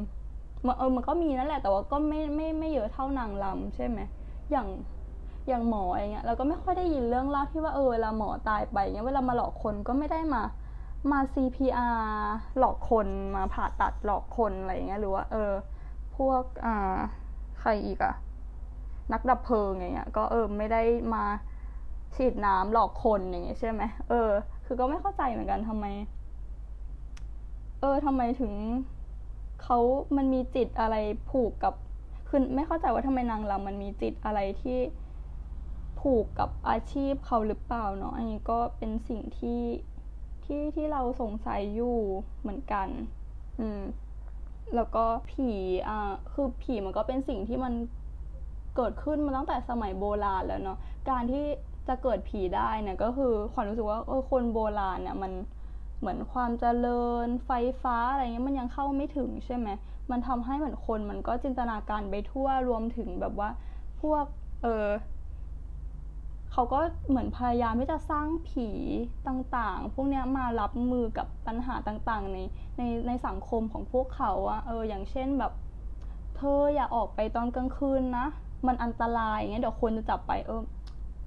[0.77, 3.99] เออมันก็มีนั่นแหละแต่ว่าก็ไม่ไม่ไม่เยอะเท่านางลำใช่ไหม
[4.51, 4.67] อย่าง
[5.47, 10.41] อย่างหมออย่างเงี้ยเราก็ไม่ค่อยได้ยินเรื่องเล่าที่ว่าเออเวลาหมอตายไปเงี้ยเวลามาหลอกคนก็ไม่ได้มา
[11.11, 11.99] มา CPR
[12.57, 15.51] หลอกคนมาผ่าตัดหลอกคนอะไรเงี้ยหรือว่า เออ
[16.15, 16.97] พวกอ่า
[17.59, 18.15] ใครอีกอะ
[19.13, 20.81] นักดับเพลิงอย่างเงี้ย ก็เออไม่ได้
[21.13, 21.23] มา
[22.15, 24.29] ฉีดน้ำหลอกคนอย่างเงี้ยใช่ไหมเออ
[24.65, 25.85] คือก็ไม่เข้าใจเหมือนกันทำไม
[27.79, 28.53] เออทำไมถึง
[29.63, 29.79] เขา
[30.17, 30.95] มันมีจิตอะไร
[31.29, 31.73] ผูกกับ
[32.27, 34.77] คือไม่เข้าใจว่าทำไมนางรำมันมีจิตอะไรที่
[35.99, 39.59] ผูกกับอาชีพเขาหรือเปล่าเนาะอันนี้ก็เป็นสิ่งที่
[40.45, 41.97] ที่ที่เราสงสัยอยู่
[42.41, 42.87] เหมือนกัน
[43.59, 43.81] อืม
[44.75, 45.51] แล้วก็ผี
[45.87, 47.73] อ่าคือผีมันก็เป็นสิ่งที่มัน
[48.75, 50.77] เกิดขึ้นมาตั้งแต่สมัยโบราณแล้วเนาะ
[51.09, 51.45] การที่
[51.87, 55.31] จะเกิดผีได้เนี่ยก็คือความรู้สึกว่าเออคนโบราณเนี่ยมัน
[55.99, 59.67] เหมือนความเจริญไฟฟ้าอะไรเงี้ยมันยังเข้าไม่ถึงใช่ไหม
[60.11, 63.49] มันทำให้เหมือนคนมันก็จินตนาการไปทั่วรวมถึงแบบว่า
[64.01, 64.25] พวก
[64.63, 64.85] เออ
[66.57, 68.69] เขาก็เหมือนพยายามที่จะสร้างผี
[69.27, 72.37] ต่างๆ พวกเนี้ยมารับมือกับปัญหาต่างๆ ใน
[72.77, 75.51] ในในสังคมของพวกเขาอะเอออย่างเช่นแบบ
[76.37, 78.25] เธออย่าออกไปตอนกลางคืนนะ
[78.67, 80.61] มันอันตรายอย่างเงี้ยเดี๋ยวคนจะจับไปเออ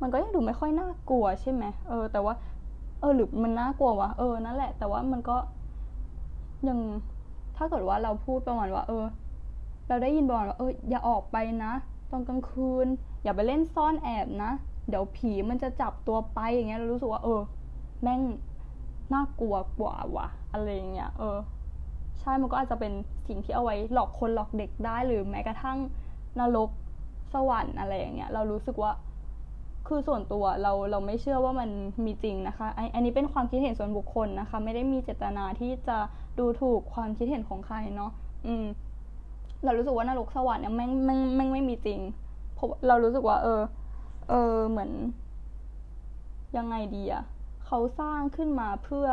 [0.01, 2.35] มันก็ยังดูไม่ค่อยน่ากลัวใช่ไหมเออ แต่ว่า
[3.01, 5.37] เออหรือมันน่ากลัววะเออนั่นแหละ แต่ว่ามันก็
[6.69, 6.79] ยัง
[7.57, 9.05] ถ้าเกิดว่าเราพูดประมาณว่า เออ
[9.89, 11.73] เราได้ยินประมาณว่าเอออย่าออกไปนะ
[12.11, 12.87] ตอนกลางคืน
[13.23, 14.53] อย่าไปเล่นซ่อนแอบนะ
[14.89, 17.41] เดี๋ยวผีมันจะจับตัวไปอย่างเงี้ยเรารู้สึกว่า เออ
[18.03, 18.21] แม่ง
[19.13, 21.39] น่ากลัวกว่าวะอะไรอย่างเงี้ยเออ
[22.21, 22.93] ใช่มันก็อาจจะเป็น
[23.29, 25.79] สิ่งที่เอาไว้หลอกคนหลอกเด็กได้หรือแม้กระทั่ง
[26.41, 26.71] นรก
[27.33, 28.93] สวรรค์อะไรอย่างเงี้ย เรารู้สึกว่า
[29.87, 31.71] คือส่วนตัวเราเราไม่เชื่อว่ามัน
[32.05, 35.99] มีจริงนะคะอันนี้เป็นความคิดเห็นส่วนบุคคลนะคะ ไม่ได้มีเจตนาที่จะ
[36.39, 38.11] ดูถูกความคิดเห็นของใครเนาะ
[38.47, 38.67] อืม
[39.65, 42.01] เรารู้สึกว่านรกสวรรค์เนี่ยแม่งแม่งแม่งไม่มีจริง
[42.55, 43.61] เพราะเรารู้สึกว่า เออ
[44.29, 44.91] เออเหมือน
[46.57, 47.23] ยังไงดีอะ
[47.67, 49.07] เขาสร้างขึ้นมาเพื่อ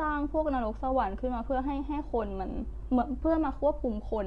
[0.00, 2.50] สร้างพวกนรกสวรรค์ขึ้นมาเพื่อให้ให้คนมัน
[2.90, 4.26] เหมือนเพื่อมาควบคุมคน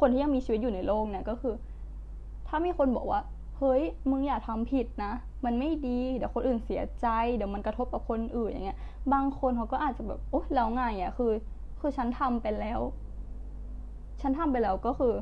[0.00, 1.54] คนที่ยังมีชีวิตอยู่ในโลกเนี่ยก็คือ
[2.48, 3.20] ถ้ามีคนบอกว่า
[3.58, 5.12] เฮ้ยมึงอย่าทำผิดนะ
[5.44, 8.78] มันไม่ดีเดี๋ยวคนอื่นเสียใจ เดี๋ยวมันกระทบกับคนอื่นอย่างเงี้ย
[9.12, 11.32] บางคนเขาก็อาจจะแบบโอ๊ยแล้วไงอะคือ
[11.80, 12.80] คือฉันทำไปแล้ว
[14.20, 15.14] ฉันทำไปแล้วก็คือ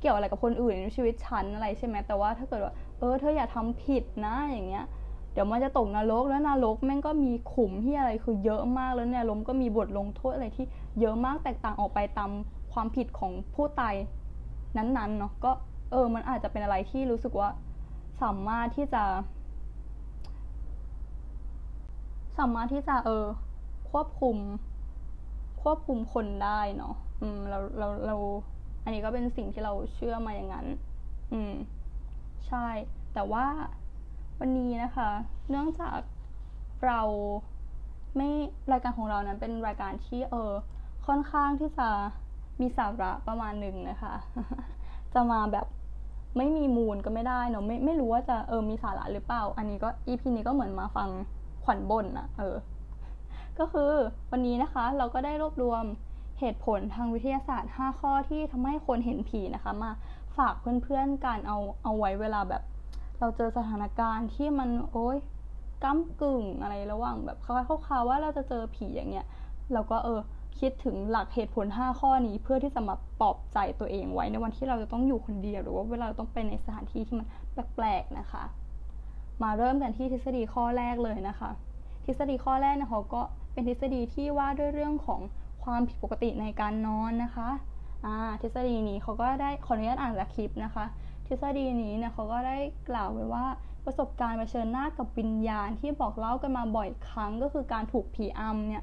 [0.00, 4.86] เกี่ยวอะไรกับคนอื่นในชีวิตฉันอะไรใช่ไหมแต่ว่าถ้าเกิดว่า เออ เธออย่าทำผิดนะอย่างเงี้ย
[5.32, 10.66] เดี๋ยวมันจะตกนรกแล้วนรกแม่งก็มีขุมที่อะไรคือเยอะมากแล้วเนี่ยล้มก็มีบทลงโทษอะไรที่
[11.00, 12.30] เยอะมากแตกต่างออกไปตาม
[12.72, 13.94] ความผิดของผู้ตาย
[14.76, 15.50] นั้นๆเนาะก็
[15.90, 17.48] เออ มันอาจจะเป็นอะไรที่รู้สึกว่า
[18.22, 19.04] สามารถที่จะ
[22.38, 23.26] สามารถที่จะเออ
[23.90, 24.36] ควบคุม
[25.62, 28.16] ควบคุมคนได้เนาะอืมเราเราเรา
[28.88, 30.66] อันนี้ก็เป็นสิ่งที่เราเชื่อมาอย่างนั้น
[31.32, 31.54] อืม
[32.46, 32.66] ใช่
[33.14, 33.46] แต่ว่า
[34.40, 35.10] วันนี้นะคะ
[35.50, 35.98] เนื่องจาก
[36.86, 37.00] เรา
[38.16, 38.28] ไม่
[38.72, 40.52] รายการของเรานั้นเป็นรายการที่เออ
[41.06, 41.88] ค่อนข้างที่จะ
[42.60, 44.14] มีสาระประมาณหนึ่งนะคะ
[45.14, 45.66] จะมาแบบ
[46.36, 51.08] ไม่มีมูลก็ไม่ได้เนาะไม่ไม่รู้ว่าจะเออมีสาระหรือเปล่า อันนี้ก็อีพีนี้ก็เหมือนมาฟัง
[51.64, 52.56] ขวัญบ่นอะเออ
[53.58, 53.90] ก็คือ
[54.30, 55.84] วันนี้นะคะ เราก็ได้รวบรวม
[56.40, 59.90] เหตุผลทางวิทยาศาสตร์ 5 ข้อที่ทำให้คนเห็นผีนะคะมา
[60.36, 62.62] ฝากเพื่อนๆกันเอาเอาไว้เวลาแบบ
[63.18, 65.18] เราเจอสถานการณ์ที่มันโอ๊ย
[65.84, 69.26] ก้ากึ่งอะไรระหว่างแบบคร่าวๆว่าเราจะเจอผีอย่างเงี้ย
[69.72, 70.20] เราก็เออ
[70.60, 77.26] คิดถึงหลักเหตุผล 5 ข้อนี้เพื่อที่จะมาปลอบใจตัวเองไว้ในวันที่เราจะต้องอยู่คนเดียวหรือว่าเวลาเราต้องไปในสถานที่ที่มัน
[77.74, 78.44] แปลกๆนะคะ
[79.42, 81.50] มาเริ่มกันที่ทฤษฎีข้อแรกเลยนะคะ
[82.04, 83.22] ทฤษฎีข้อแรกนะคะก็
[83.52, 85.20] เป็นทฤษฎีที่ว่าด้วยเรื่องของ
[85.68, 87.48] ความผิดปกติในการนอนนะคะ
[88.04, 90.84] อ่าทฤษฎีนี้เขาก็ได้ขออนุญาตอ่านจากคลิปนะคะ
[91.26, 92.56] ทฤษฎีนี้เนี่ยเขาก็ได้
[92.88, 93.46] กล่าวไว้ว่า
[93.84, 98.82] ประสบการณ์เผชิญหน้ากับวิญญาณที่บอกเล่ากันมาบ่อยครั้งก็คือการถูกผีอำเนี่ย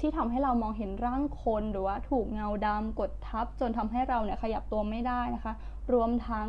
[0.00, 5.52] ที่ทำให้เรามองเห็นร่างคนหรือว่าถูกเงาดำกดทับ จนทำให้เราเนี่ยขยับตัวไม่ได้นะคะ
[5.92, 6.48] รวมทั้ง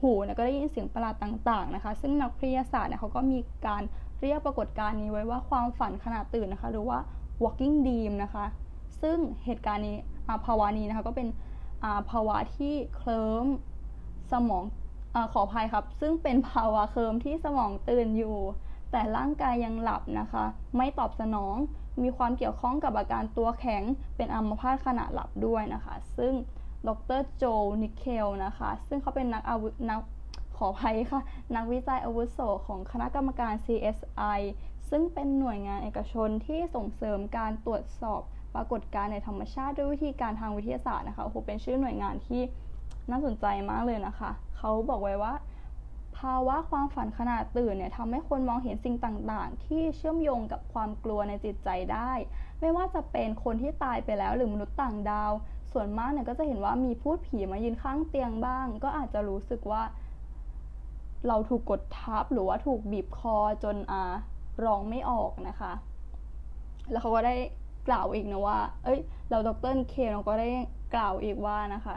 [0.00, 3.82] หูเนี่ยก็ได้ยินเสียงประหลาดต่างๆนะคะ ซึ่งนักวิทยาศาสตร์เนี่ยเขาก็มีการ
[4.20, 6.98] เรียกปรากฏการณ์นี้ไว้ว่าความฝันขณะตื่นนะคะ หรือว่า
[7.42, 8.44] walking dream นะคะ
[9.02, 9.96] ซึ่งเหตุการณ์นี้
[10.46, 11.28] ภาวะนี้นะคะก็เป็น
[12.10, 13.46] ภาวะที่เคลิ้ม
[14.32, 14.64] สมอง
[15.14, 18.36] อขออภัยครับ ซึ่งเป็นภาวะเคลิ้มที่สมองตื่นอยู่
[18.90, 20.44] แต่ร่างกายยังหลับนะคะ
[20.76, 21.56] ไม่ตอบสนอง
[22.02, 23.82] มีความเกี่ยวข้องกับอาการตัวแข็ง
[24.16, 26.32] เป็นอัมพาตขณะหลับด้วยนะคะ ซึ่ง
[26.88, 27.44] ดรโจ
[27.82, 30.00] นิเคลนะคะ ซึ่งเขาเป็นนักอาวุธนัก
[30.56, 31.20] ขออภัยค่ะ
[31.56, 34.40] นักวิจัยอาวุโสของคณะกรรมการ CSI
[34.90, 38.20] ซึ่งเป็นหน่วยงานเอกชนที่ส่งเสริมการตรวจสอบ
[38.56, 42.42] ปรากฏการณ์ในธรรมชาติด้วยวิธีการทางวิทยาศาสตร์นะคะโอ้โหเป็นชื่อหน่วยงานที่
[43.10, 45.34] น่าสนใจมากเลยนะคะ เขาบอกไว้ว่า
[46.18, 52.12] ภาวะความฝันขณะตื่นเนี่ยทำให้คนมองเห็นสิ่งต่างๆ ที่เชื่อมโยงกับความกลัวในจิตใจได้
[52.60, 55.32] ไม่ว่าจะเป็นคนที่ตายไปแล้วหรือมนุษย์ต่างดาว
[55.72, 59.82] ส่วนมากเนี่ยก็จะเห็นว่ามีพูดผีมายืนข้างเตียงบ้าง ก็อาจจะรู้สึกว่า
[61.28, 64.02] เราถูกกดทับหรือว่าถูกบีบคอจนอา
[64.64, 65.72] ร้องไม่ออกนะคะ
[66.90, 67.34] แล้วเขาก็ได้
[67.88, 70.48] กล่าวอีกนะว่า เอ้ย เราดรเคเราก็ได้
[70.94, 71.96] กล่าวอีกว่านะคะ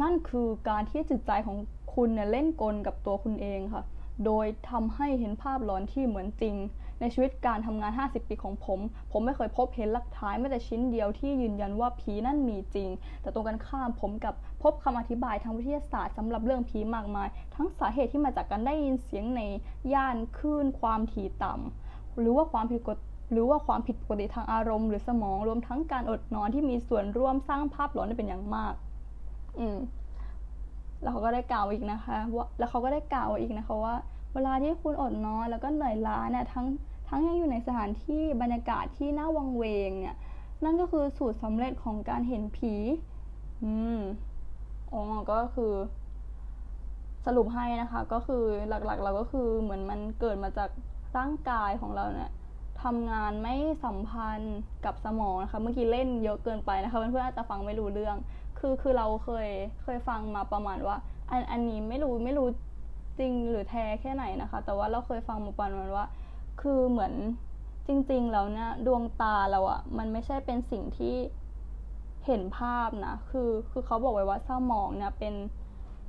[0.00, 1.56] นั่นคือการที่จิตใจของ
[1.94, 3.84] คุณเนี่ยเล่นกลกับตัวคุณเองค่ะ
[4.24, 6.56] โดยทำให้เห็นภาพหลอนที่เหมือนจริง
[7.00, 8.80] ในชีวิตการทำงาน 50 ปีของผม
[9.12, 12.88] ผมไม่เคยพบเห็นหลักฐานแม้แต่ชิ้นเดียวที่ยืนยันว่าผีนั่นมีจริง
[13.20, 19.40] แต่ตรงกันข้ามผมกับพบคำอธิบายทางวิทยาศาสตร์สำหรับเรื่องผีมากมาย ทั้งสาเหตุที่มาจากการได้ยินเสียงใน
[19.92, 22.98] ย่านคลื่นความถี่ต่ำหรือว่าความผิดกฎ
[23.34, 28.74] หรือว่าความผิดปกติทางอารมณ์หรือสมองรวมทั้งการอดนอนที่มีส่วนร่วมสร้างภาพหลอนได้เป็นอย่างมาก
[29.58, 29.78] อืม
[31.02, 33.94] แล้วเขาก็ได้กล่าวอีกนะคะว่าแล้วเขาก็ได้กล่าวอีกนะคะว่า
[34.34, 36.66] เวลาที่คุณอดนอนแล้วก็เหนื่อยล้าเนี่ยทั้ง
[37.08, 40.16] ทั้งยังอยู่ในสถานที่บรรยากาศที่น่าวังเวง เนี่ย
[40.64, 42.74] นั่นก็คือสูตรสำเร็จของการเห็นผี
[43.64, 43.98] อืม
[44.92, 45.72] อ๋อก็คือ
[47.26, 50.70] สรุปให้นะคะ ก็คือหลักๆ เราก็คือเหมือนมันเกิดมาจาก
[51.16, 52.30] ร่างกายของเราเนี่ย
[52.84, 58.16] ทำงานไม่สัมพันธ์กับสมองนะคะ เมื่อกี้เล่นเยอะเกินไปนะคะ เพื่อนๆอาจจะฟังไม่รู้เรื่อง
[58.58, 59.48] คือคือเราเคย
[59.82, 60.96] เคยฟังมาประมาณว่า
[61.30, 62.48] อันอันนี้ไม่รู้ไม่รู้
[63.18, 66.06] จริงหรือแท้แค่ไหนนะคะ แต่ว่าเราเคยฟังมาประมาณว่า
[66.60, 67.12] คือเหมือน
[67.86, 71.16] จริงๆแล้วเนี่ยดวงตาเราอะมันไม่ใช่เป็นสิ่งที่
[72.26, 75.34] เห็นภาพนะคือคือเขาบอกไว้ว่าสมองเนี่ยเป็น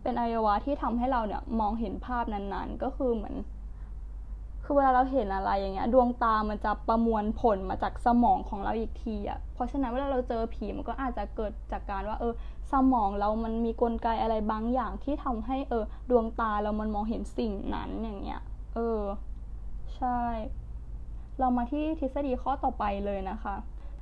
[0.02, 3.36] เป็นอวัยวะที่ทำให้เราเนี่ยมองเห็นภาพนั้นๆ ก็คือเหมือน
[4.68, 12.34] คือเวลาเราเห็นอะไรอย่างเงี้ย ดวงตามันจะประมวลผลมาจากสมองของเราอีกทีอะเพราะฉะนั้นเวลาเราเจอผีมันก็อาจจะเกิดจากการว่า เออ
[12.72, 18.42] สมองเรามันมีกลไกอะไรบางอย่างที่ทำให้เออ ดวงตาเรามันมองเห็นสิ่งนั้นอย่างเงี้ย
[18.76, 19.02] เออ
[19.96, 20.20] ใช่
[21.40, 23.56] เรามาที่ทฤษฎีข้อต่อไปเลยนะคะ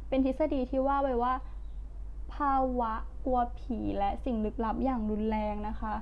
[0.08, 1.34] เป็นทฤษฎีที่ว่าไว้ว่า
[2.34, 2.94] ภาวะ
[3.26, 5.94] กลัวผีและสิ่งลึกลับอย่างรุนแรงนะคะ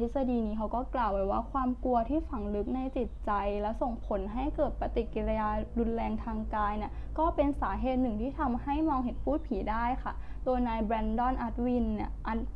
[0.00, 3.30] ทฤษฎีนี้เขาก็กล่าวไว้ว่าความกลัวที่ฝังลึกในจิตใจ
[3.62, 10.12] และส่งผลให้เกิดปฏิกิริยารุนแรงทางกายเนี่ยก็เป็นสาเหตุหนึ่งที่ทำให้มองเห็นภูตผีได้ค่ะ
[10.44, 12.10] โดยนายแบรนดอนอัลวิสเนี่ย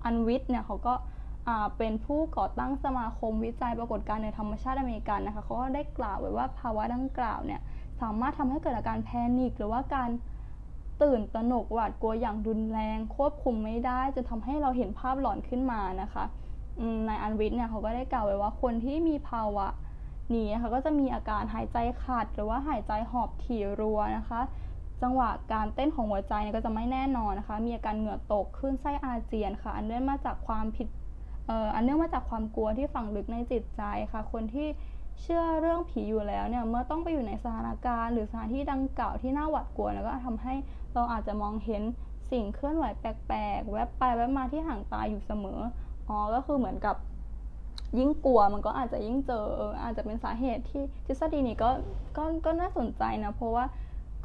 [0.05, 0.95] อัลวิสเนี่ยเขาก็
[1.79, 7.61] เป็นผู้ก่อตั้งสมาคมวิจัยปรากฏการณ์เหนือธรรมชาติอเมริกันนะคะเขาก็ได้กล่าวไว้ว่าภาวะดังกล่าวเนี่ย
[8.01, 10.11] สามารถทำให้เกิดอาการ panic หรือว่าการ
[11.03, 16.25] ตื่นตระหนกหวาดกลัวอย่างรุนแรง ควบคุมไม่ได้จะทำให้เราเห็นภาพหลอนขึ้นมานะคะ
[17.09, 19.67] นายอันวิทเนี่ยเขาก็ได้กล่าวไว้ว่าคนที่มีภาวะ
[20.35, 24.41] นี้นะคะก็จะมีอาการหายใจขาดหรือว่าหายใจหอบถี่รัวนะคะ
[25.03, 30.89] จังหวะการเต้นของหัวใจเนี่ยก็จะไม่แน่นอนนะคะ มีอาการเหงื่อตกขึ้นไส้อาเจียนค่ะ อันเนื่องมาจากความผิด
[31.75, 33.83] อันเนื่องมาจากความกลัวที่ฝังลึกในจิตใจ
[34.13, 34.69] ค่ะ คนที่
[35.21, 40.55] เชื่อเรื่องผีอยู่แล้วเนี่ยเมื่อต้องไปอยู่ในสถานการณ์ หรือสถานที่ดังกล่าวที่น่าหวาดกลัวแล้วก็ทำให้
[40.95, 41.83] เราอาจจะมองเห็น
[42.31, 45.61] สิ่งเคลื่อนไหวแปลกๆ แวบไปแวบมาที่ห่างตาอยู่เสมอ
[46.09, 46.97] อ๋อก็คือเหมือนกับ
[47.99, 49.45] ยิ่งกลัวมันก็อาจจะยิ่งเจอ
[49.83, 51.71] อาจจะเป็นสาเหตุที่ทฤษฎีนี้ก็
[52.17, 53.65] ก็ก็น่าสนใจนะ เพราะว่า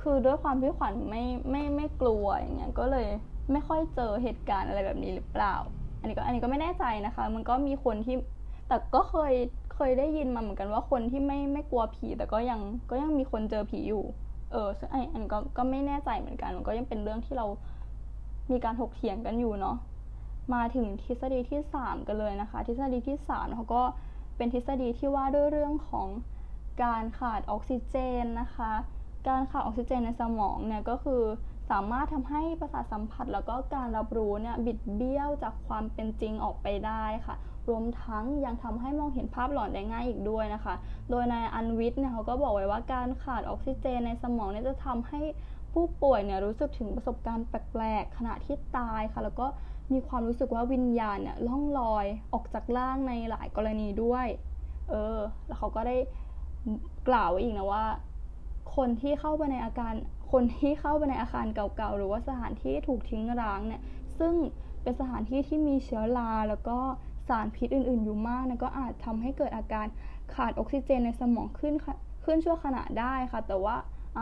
[0.02, 3.08] คือด้วยความที่ขวัญไม่ไม่ไม่กลัวอย่างเงี้ยก็เลย
[3.52, 5.56] ไม่ค่อยเจอเหตุการณ์อะไรแบบนี้หรือเปล่า
[6.00, 8.15] อันนี้ก็อันนี้ก็ไม่แน่ใจนะคะ มันก็มีคนที่
[8.68, 9.34] แต่ก็เคย
[9.76, 14.04] เคยได้ยินมาเหมือนกันว่าคนที่ไม่ไม่กลัวผี แต่ก็ยังก็ยังมีคนเจอผีอยู่
[14.52, 17.46] เออไออันก็ก็ไม่แน่ใจเหมือนกัน มันก็ยังเป็นเรื่องที่เรา
[18.52, 19.76] มีการถกเถียงกันอยู่เนาะ
[20.54, 23.84] มาถึงทฤษฎีที่ 3 กันเลยนะคะ ทฤษฎีที่3เขาก็
[24.38, 26.08] เป็นทฤษฎีที่ว่าด้วยเรื่องของ
[26.84, 28.72] การขาดออกซิเจนนะคะ
[29.28, 31.24] การขาดออกซิเจนในสมองเนี่ยก็คือ
[31.70, 37.36] สามารถทำให้ประสาทสัมผัสแล้วก็การรับรู้เนี่ยบิดเบี้ยวจากความเป็นจริงออกไปได้ค่ะ
[37.70, 40.76] รวมทั้งยังทำให้มองเห็นภาพหลอนได้ง่ายอีกด้วยนะคะ
[41.10, 45.22] โดยนายอันวิทเนี่ยเขาก็บอกไว้ว่าการขาดออกซิเจนในสมองเนี่ยจะทำให้
[45.74, 49.48] ผู้ป่วยเนี่ยรู้สึกถึงประสบการณ์แปลกๆขณะที่ตายค่ะ แล้วก็
[49.93, 54.28] มีความรู้สึกว่าวิญญาณเนี่ยล่องลอยออกจากร่างในหลายกรณีด้วย
[54.89, 55.95] เออ แล้วเขาก็ได้
[57.08, 57.86] กล่าวอีกนะว่า
[58.75, 59.93] คนที่เข้าไปในอาการ
[60.32, 63.82] คนที่เข้าไปในอาคารเก่าๆ หรือว่าสถานที่ถูกทิ้งร้างเนี่ย
[64.19, 64.34] ซึ่ง
[64.84, 66.78] เป็นสถานที่ที่มีเชื้อราแล้วก็
[67.28, 69.86] สารพิษอื่นๆ อยู่มากนะก็อาจทำให้เกิดอาการ
[70.34, 71.73] ขาดออกซิเจนในสมองขึ้น
[72.23, 73.75] ขึ้นชั่วขณะได้ค่ะ แต่ว่า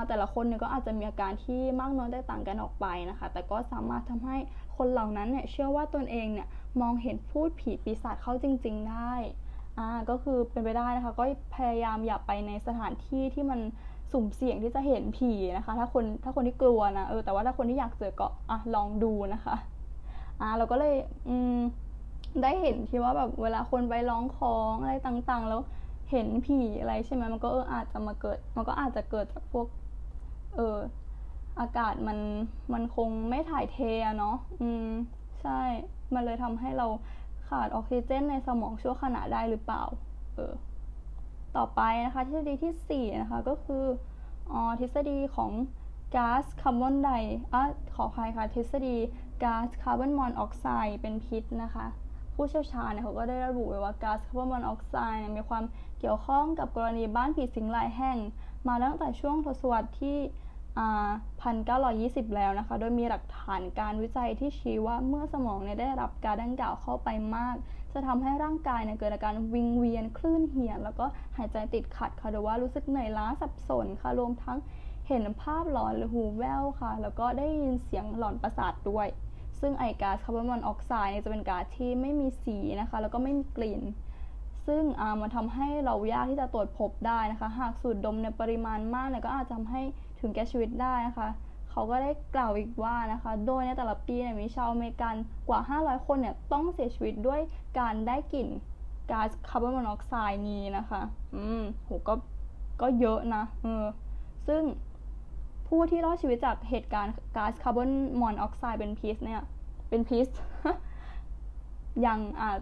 [0.07, 4.37] แต่ละคนเนี่ยก็อาจจะมีอาการที่มากน้อยแตกต่างกันออกไปนะคะ แต่ก็สามารถทำให้
[4.77, 6.47] คนเหล่านั้นเนี่ยเชื่อว่าตนเองเนี่ย
[6.81, 9.13] มองเห็นพูดผีปีศาจเข้าจริง ๆ ได้
[9.77, 11.23] อ่าก็คือเป็นไปได้นะคะ ก็
[11.55, 13.59] พยายามอย่าไปในสถานที่ที่มัน
[14.11, 19.55] สุ่มเสี่ยงที่จะเห็นผีนะคะ ถ้าคนถ้าคนที่กลัวนะเออแต่ว่าถ้าคนที่อยากเจอก็อะลองดูนะคะ
[20.41, 20.93] อ่าเราก็เลย
[21.27, 21.59] อืม
[22.43, 25.61] ได้เห็นที่ว่าแบบเวลาคนไปร้องคองอะไรต่างๆ แล้ว
[26.11, 29.67] เห็นผีอะไรใช่ไหมมันก็เอออาจจะมาเกิด มันก็อาจจะเกิดจากพวก
[30.55, 30.77] เออ
[31.59, 32.19] อากาศมัน
[32.73, 33.77] มันคงไม่ถ่ายเท
[34.19, 34.89] เนาะอืม
[35.41, 35.61] ใช่
[36.13, 36.87] มันเลยทำให้เรา
[37.47, 39.83] ขาดออกซิเจนในสมองชั่วขณะได้หรือเปล่า
[40.35, 40.53] เออ
[41.55, 43.83] ต่อไปนะคะทฤษฎีที่ 4 นะคะก็คือ
[44.51, 45.51] อ๋อทฤษฎีของ
[46.15, 47.09] ก๊าซคาร์บอนได
[47.53, 47.61] อะ
[47.95, 48.95] ขออภัยค่ะ ทฤษฎี
[49.43, 51.85] ก๊าซคาร์บอนมอนอกไซด์เป็นพิษนะคะ
[52.33, 55.63] ผู้เชี่ยวชาญเนี่ยเขาก็ได้ระบุไว้ว่าก๊าซคาร์บอนมอนอกไซด์เนี่ยมีความ
[55.99, 58.17] เกี่ยวข้องกับกรณีบ้านผีสิงหลายแห่ง
[58.67, 60.17] มาตั้งแต่ช่วงทศวรรษที่
[60.83, 67.55] 1,920 แล้วนะคะ โดยมีหลักฐานการวิจัยที่ชี้ว่าเมื่อสมองเนี่ยได้รับก๊าซดังกล่าวเข้าไปมาก
[67.93, 71.05] จะทำให้ร่างกายเนี่ยเกิดอาการวิงเวียนคลื่นเหียนแล้วก็
[71.37, 74.57] หายใจติดขัดค่ะหรือว่ารู้สึกเหนื่อยล้าสับสนค่ะรวมทั้ง
[75.07, 79.07] เห็นภาพหลอนหรือหูแว่วค่ะ แล้วก็ได้ยินเสียงหลอนประสาทด้วย
[79.59, 83.81] ซึ่งไอก๊าซคาร์บอนมอนอกไซด์จะเป็นก๊าซที่ไม่มีสีนะคะ แล้วก็ไม่มีกลิ่น
[84.65, 84.83] ซึ่ง
[85.21, 89.81] มันทำให้เรายากที่จะตรวจพบได้นะคะ หากสูดดมในปริมาณมากเนี่ยก็อาจจะทำให้
[90.19, 91.29] ถึงแก่ชีวิตได้นะคะ
[91.71, 95.15] เขาก็ได้กล่าวอีกว่านะคะ โดยในแต่ละปีเนี่ยมีชาวอเมริกัน
[95.49, 97.41] กว่า 500 คนเนี่ยต้องเสียชีวิตด้วย
[97.79, 98.47] การได้กลิ่น
[99.11, 101.01] ก๊าซคาร์บอนมอนอกไซด์นี้นะคะ
[101.35, 102.13] อืมโหก็
[102.81, 103.85] ก็เยอะนะเออ
[104.47, 104.63] ซึ่ง
[105.67, 107.89] ผู้ที่รอดชีวิตจากเหตุการณ์ก๊าซคาร์บอน
[108.21, 109.41] มอนอกไซด์เป็นพิษเนี่ย
[109.89, 110.27] เป็นพิษ
[112.05, 112.59] ยังอาจ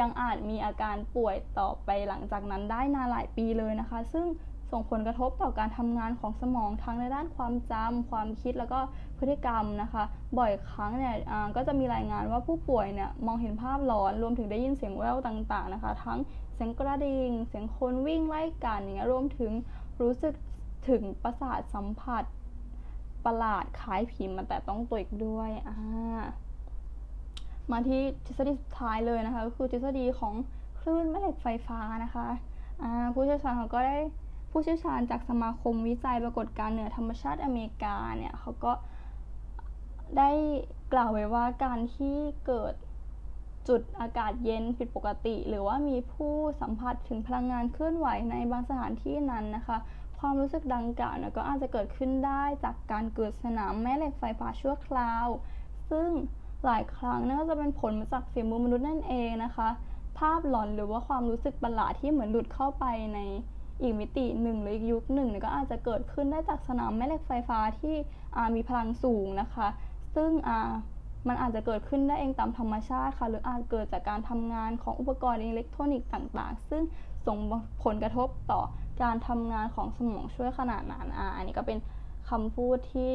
[0.00, 4.26] ยังอาจมีอาการป่วยต่อไปหลังจากนั้นได้นานหลายปีเลยนะคะ ซึ่ง
[4.72, 8.78] ส่งผลกระทบต่อการทำงานของสมองทั้งในด้านความจำความคิดแล้วก็
[9.18, 10.02] พฤติกรรมนะคะ
[10.38, 11.14] บ่อยครั้งเนี่ย
[11.56, 16.18] ก็จะมีรายงานว่าผู้ป่วยเนี่ยมองเห็นภาพหลอนรวมถึงได้ยินเสียงแว่วต่างๆนะคะ ทั้ง
[16.54, 19.52] เสียงกระดิ่งเสียงคนวิ่งไล่กันอย่างเงี้ยรวมถึง
[20.00, 20.34] รู้สึก
[20.88, 22.24] ถึงประสาทสัมผัส
[23.24, 25.76] ประหลาดคล้ายผีมาแต่ต้องตัวอีกด้วยอ่า
[27.70, 30.34] มาที่ทฤษฎีสุดท้ายเลยนะคะก็คือทฤษฎีของ
[30.80, 32.26] คลื่นแม่เหล็กไฟฟ้านะคะ
[33.14, 33.96] ผู้เชี่ยวชาญเขาก็ได้
[34.50, 38.72] ผู้เชี่ยวชาญจากสมาคมวิจัยปรากฏการณ์เหนือธรรมชาติอเมริกาเนี่ยเขาก็
[40.18, 40.30] ได้
[40.92, 42.74] กล่าวไว้ว่าการที่เกิด
[43.68, 49.76] จุดอากาศเย็นผิดปกติ หรือว่ามีผู้สัมผัสถึงพลังงานเคลื่อนไหวในบางสถานที่นั้นนะคะ
[50.18, 55.26] ความรู้สึกดังกล่าวนะก็อาจจะเกิดขึ้นได้จากการเกิดสนามแม่เหล็กไฟฟ้าชั่วคราว
[55.90, 56.08] ซึ่ง
[56.64, 59.68] หลายครั้งน่าจะเป็นผลมาจากฝีมือมนุษย์นั่นเองนะคะ
[60.18, 62.84] ภาพหลอนหรือว่าความรู้สึกประหลาดที่เหมือนหลุดเข้าไป
[63.14, 63.18] ใน
[63.82, 67.94] อีกมิติหนึ่งหรืออีกยุคหนึ่งก็อาจจะเกิดขึ้นได้จากสนามแม่เหล็กไฟฟ้าที่
[68.54, 69.68] มีพลังสูงนะคะ
[70.14, 70.30] ซึ่ง
[71.28, 76.82] มันอาจจะเกิดขึ้นได้เองตามธรรมชาติค่ะ หรืออาจเกิดจากการทำงานของอุปกรณ์อิเล็กทรอนิกส์ต่างๆ ซึ่ง
[77.26, 77.38] ส่ง
[77.84, 78.60] ผลกระทบต่อ
[79.02, 81.78] การทำงานของสมองชั่วขณะนั้นอ่าอันนี้ก็เป็น
[82.30, 83.10] คำพูดที่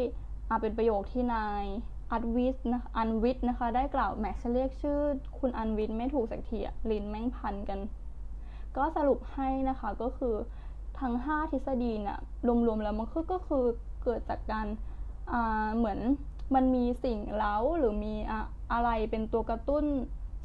[0.62, 1.64] เป็นประโยคที่นาย
[2.12, 5.00] อัดวิทนะอันวิทนะคะ ได้กล่าวแม็กซ์เรียกชื่อ
[5.40, 6.60] คุณอันวิทไม่ถูกสักที
[6.92, 7.80] ลิ้นแม่งพันกัน
[8.78, 10.36] ก็สรุปให้นะคะก็คือ
[11.00, 12.20] ทั้ง 5 ทฤษฎีเนี่ย
[12.68, 13.64] รวมๆแล้วมันคือก็คือ
[14.04, 14.68] เกิดจากการ
[15.78, 16.00] เหมือน
[16.56, 18.16] มันมีสิ่งเล้าหรือมี
[18.72, 19.86] อะไรเป็นตัวกระตุ้น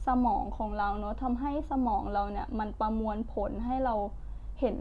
[0.07, 3.95] สมองของเราเนาะทำให้สมองเราเนี่ยมันประมวลผลให้เรา
[4.61, 4.77] เห็น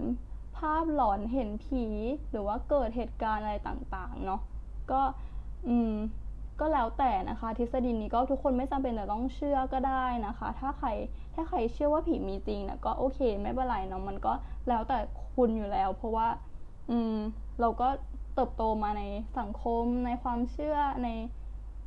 [0.58, 1.86] ภาพหลอนเห็นผี
[2.32, 4.42] หรือว่าเกิดเหตุการณ์อะไรต่างๆเนาะ
[4.92, 5.02] ก็
[5.68, 5.94] อืม
[6.60, 10.89] ก็แล้วแต่นะคะ ทฤษฎีนี้ก็ทุกคนไม่จำเป็นแต่ต้องเชื่อก็ได้นะคะ ถ้าใคร
[11.34, 14.34] ถ้าใครเชื่อว่าผีมีจริงนะก็โอเคไม่เป็นไรเนาะมันก็
[14.67, 14.98] แล้วแต่
[15.36, 16.28] คุณอยู่แล้ว เพราะว่า
[16.89, 17.15] อืม
[17.62, 17.88] เราก็
[18.36, 19.04] เติบโตมาใน
[19.39, 21.10] สังคมในความเชื่อใน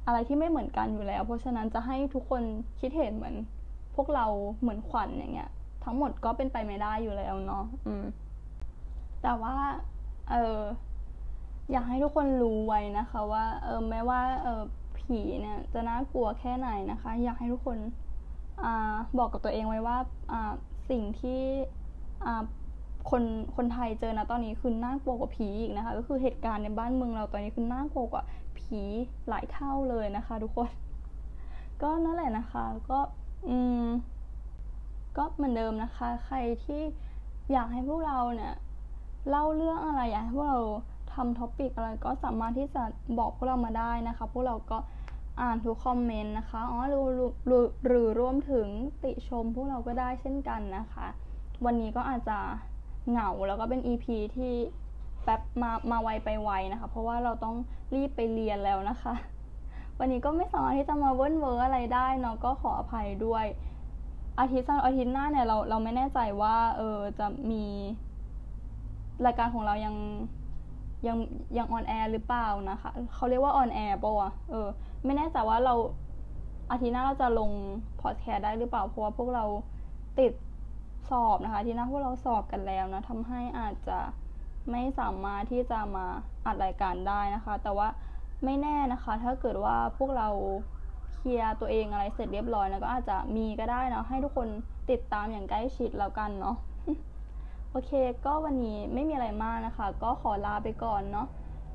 [0.06, 2.42] อะไรที่ไม่เหมือนกันอยู่แล้ว เพราะฉะนั้นจะให้ทุกคน
[2.80, 3.34] คิดเห็นเหมือน
[3.94, 4.26] พวกเรา
[4.60, 5.50] เหมือนขวัญอย่างเงี้ย
[5.84, 8.04] ทั้งหมดก็เป็นไปไม่ได้อยู่แล้วเนาะอืม
[9.22, 9.54] แต่ว่า
[10.30, 10.58] เออ
[11.72, 14.62] อยากให้ทุกคนรู้ไว้นะคะ ว่าเออแม้ว่าเออ
[14.98, 17.78] ผีเนี่ยจะน่ากลัวแค่ไหนนะคะ อยากให้ทุกคน
[18.64, 18.66] อ
[19.18, 19.96] บอกกับตัวเองไว้ว่า
[20.90, 21.40] สิ่งที่
[23.10, 23.22] คน
[23.56, 28.24] คนไทยเจอนะตอนนี้คือน่ากลัวกว่าผีอีกนะคะ ก็คือเหตุการณ์ในบ้านเมืองเราตอนนี้คือน่ากลัวกว่า
[28.58, 28.80] ผี
[29.28, 30.68] หลายเท่าเลยนะคะ ทุกคน
[31.82, 32.98] ก็นั่นแหละนะคะ ก็
[33.48, 33.86] อืม
[35.16, 36.82] ก็เหมือนเดิมนะคะ ใครที่
[37.52, 38.54] อยากให้พวกเราเนี่ย
[39.28, 40.60] เล่าเรื่องอะไรอยากให้พวกเรา
[41.14, 42.82] ทำ topic อะไรก็สามารถที่จะ
[43.18, 44.78] บอกพวกเรามาได้นะคะ พวกเราก็
[45.40, 47.06] อ่านทุกคอมเมนต์นะคะอ๋อหรือ
[47.46, 48.66] หรือหรือรวมถึง
[49.04, 51.06] ติชมพวกเราก็ได้เช่นกันนะคะ
[51.64, 52.38] วันนี้ก็อาจจะ
[53.10, 54.04] เหงาแล้วก็เป็น EP
[54.36, 54.52] ที่
[55.24, 57.56] แป๊บมามาไวไปไวนะคะ เพราะว่าเราต้อง
[57.94, 59.14] รีบไปเรียนแล้วนะคะ
[59.98, 63.44] วันนี้ก็ไม่สามารถที่จะมาเวิร์นเวอร์อะไรได้เนาะก็ขออภัยด้วย
[64.38, 67.64] อาทิตย์สัอาทิตย์หน้าเนี่ยเราเราไม่แน่ใจว่าเออจะมี
[69.26, 69.94] รายการของเรายัง
[71.06, 71.18] ยัง
[71.58, 74.68] ยัง on air หรือเปล่านะคะเขาเรียกว่า on air ป่ะเออ
[75.04, 75.74] ไม่แน่ใจว่าเรา
[76.70, 77.50] อาทิตย์หน้าเราจะลง
[78.02, 79.44] พอดแคสต์ได้หรือเปล่า เพราะว่าพวกเรา
[80.18, 80.32] ติด
[81.10, 83.98] สอบนะคะ ที่หน้าพวกเราสอบกันแล้วนะทำให้อาจจะ
[84.70, 86.06] ไม่สามารถที่จะมา
[86.44, 87.88] อัดรายการได้นะคะ แต่ว่า
[88.44, 90.28] ไม่แน่นะคะ ถ้าเกิดว่าพวกเรา
[91.14, 94.48] เคลียร์ตัวเองอะไรเสร็จเรียบร้อยนะก็อาจจะมีก็ได้นะให้ทุกคน
[94.90, 96.56] ติดตามอย่างใกล้ชิดแล้วกันเนาะ
[97.74, 97.92] โอเค
[98.24, 101.26] ก็วันนี้ไม่มีอะไรมากนะคะ ก็ขอลาไปก่อนเนาะ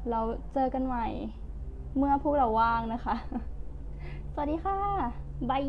[0.09, 0.19] เรา
[0.53, 1.07] เจอกันใหม่
[1.97, 3.15] เมื่อพวกเราว่างนะคะ
[4.33, 4.77] สวัสดีค่ะ
[5.49, 5.63] บาย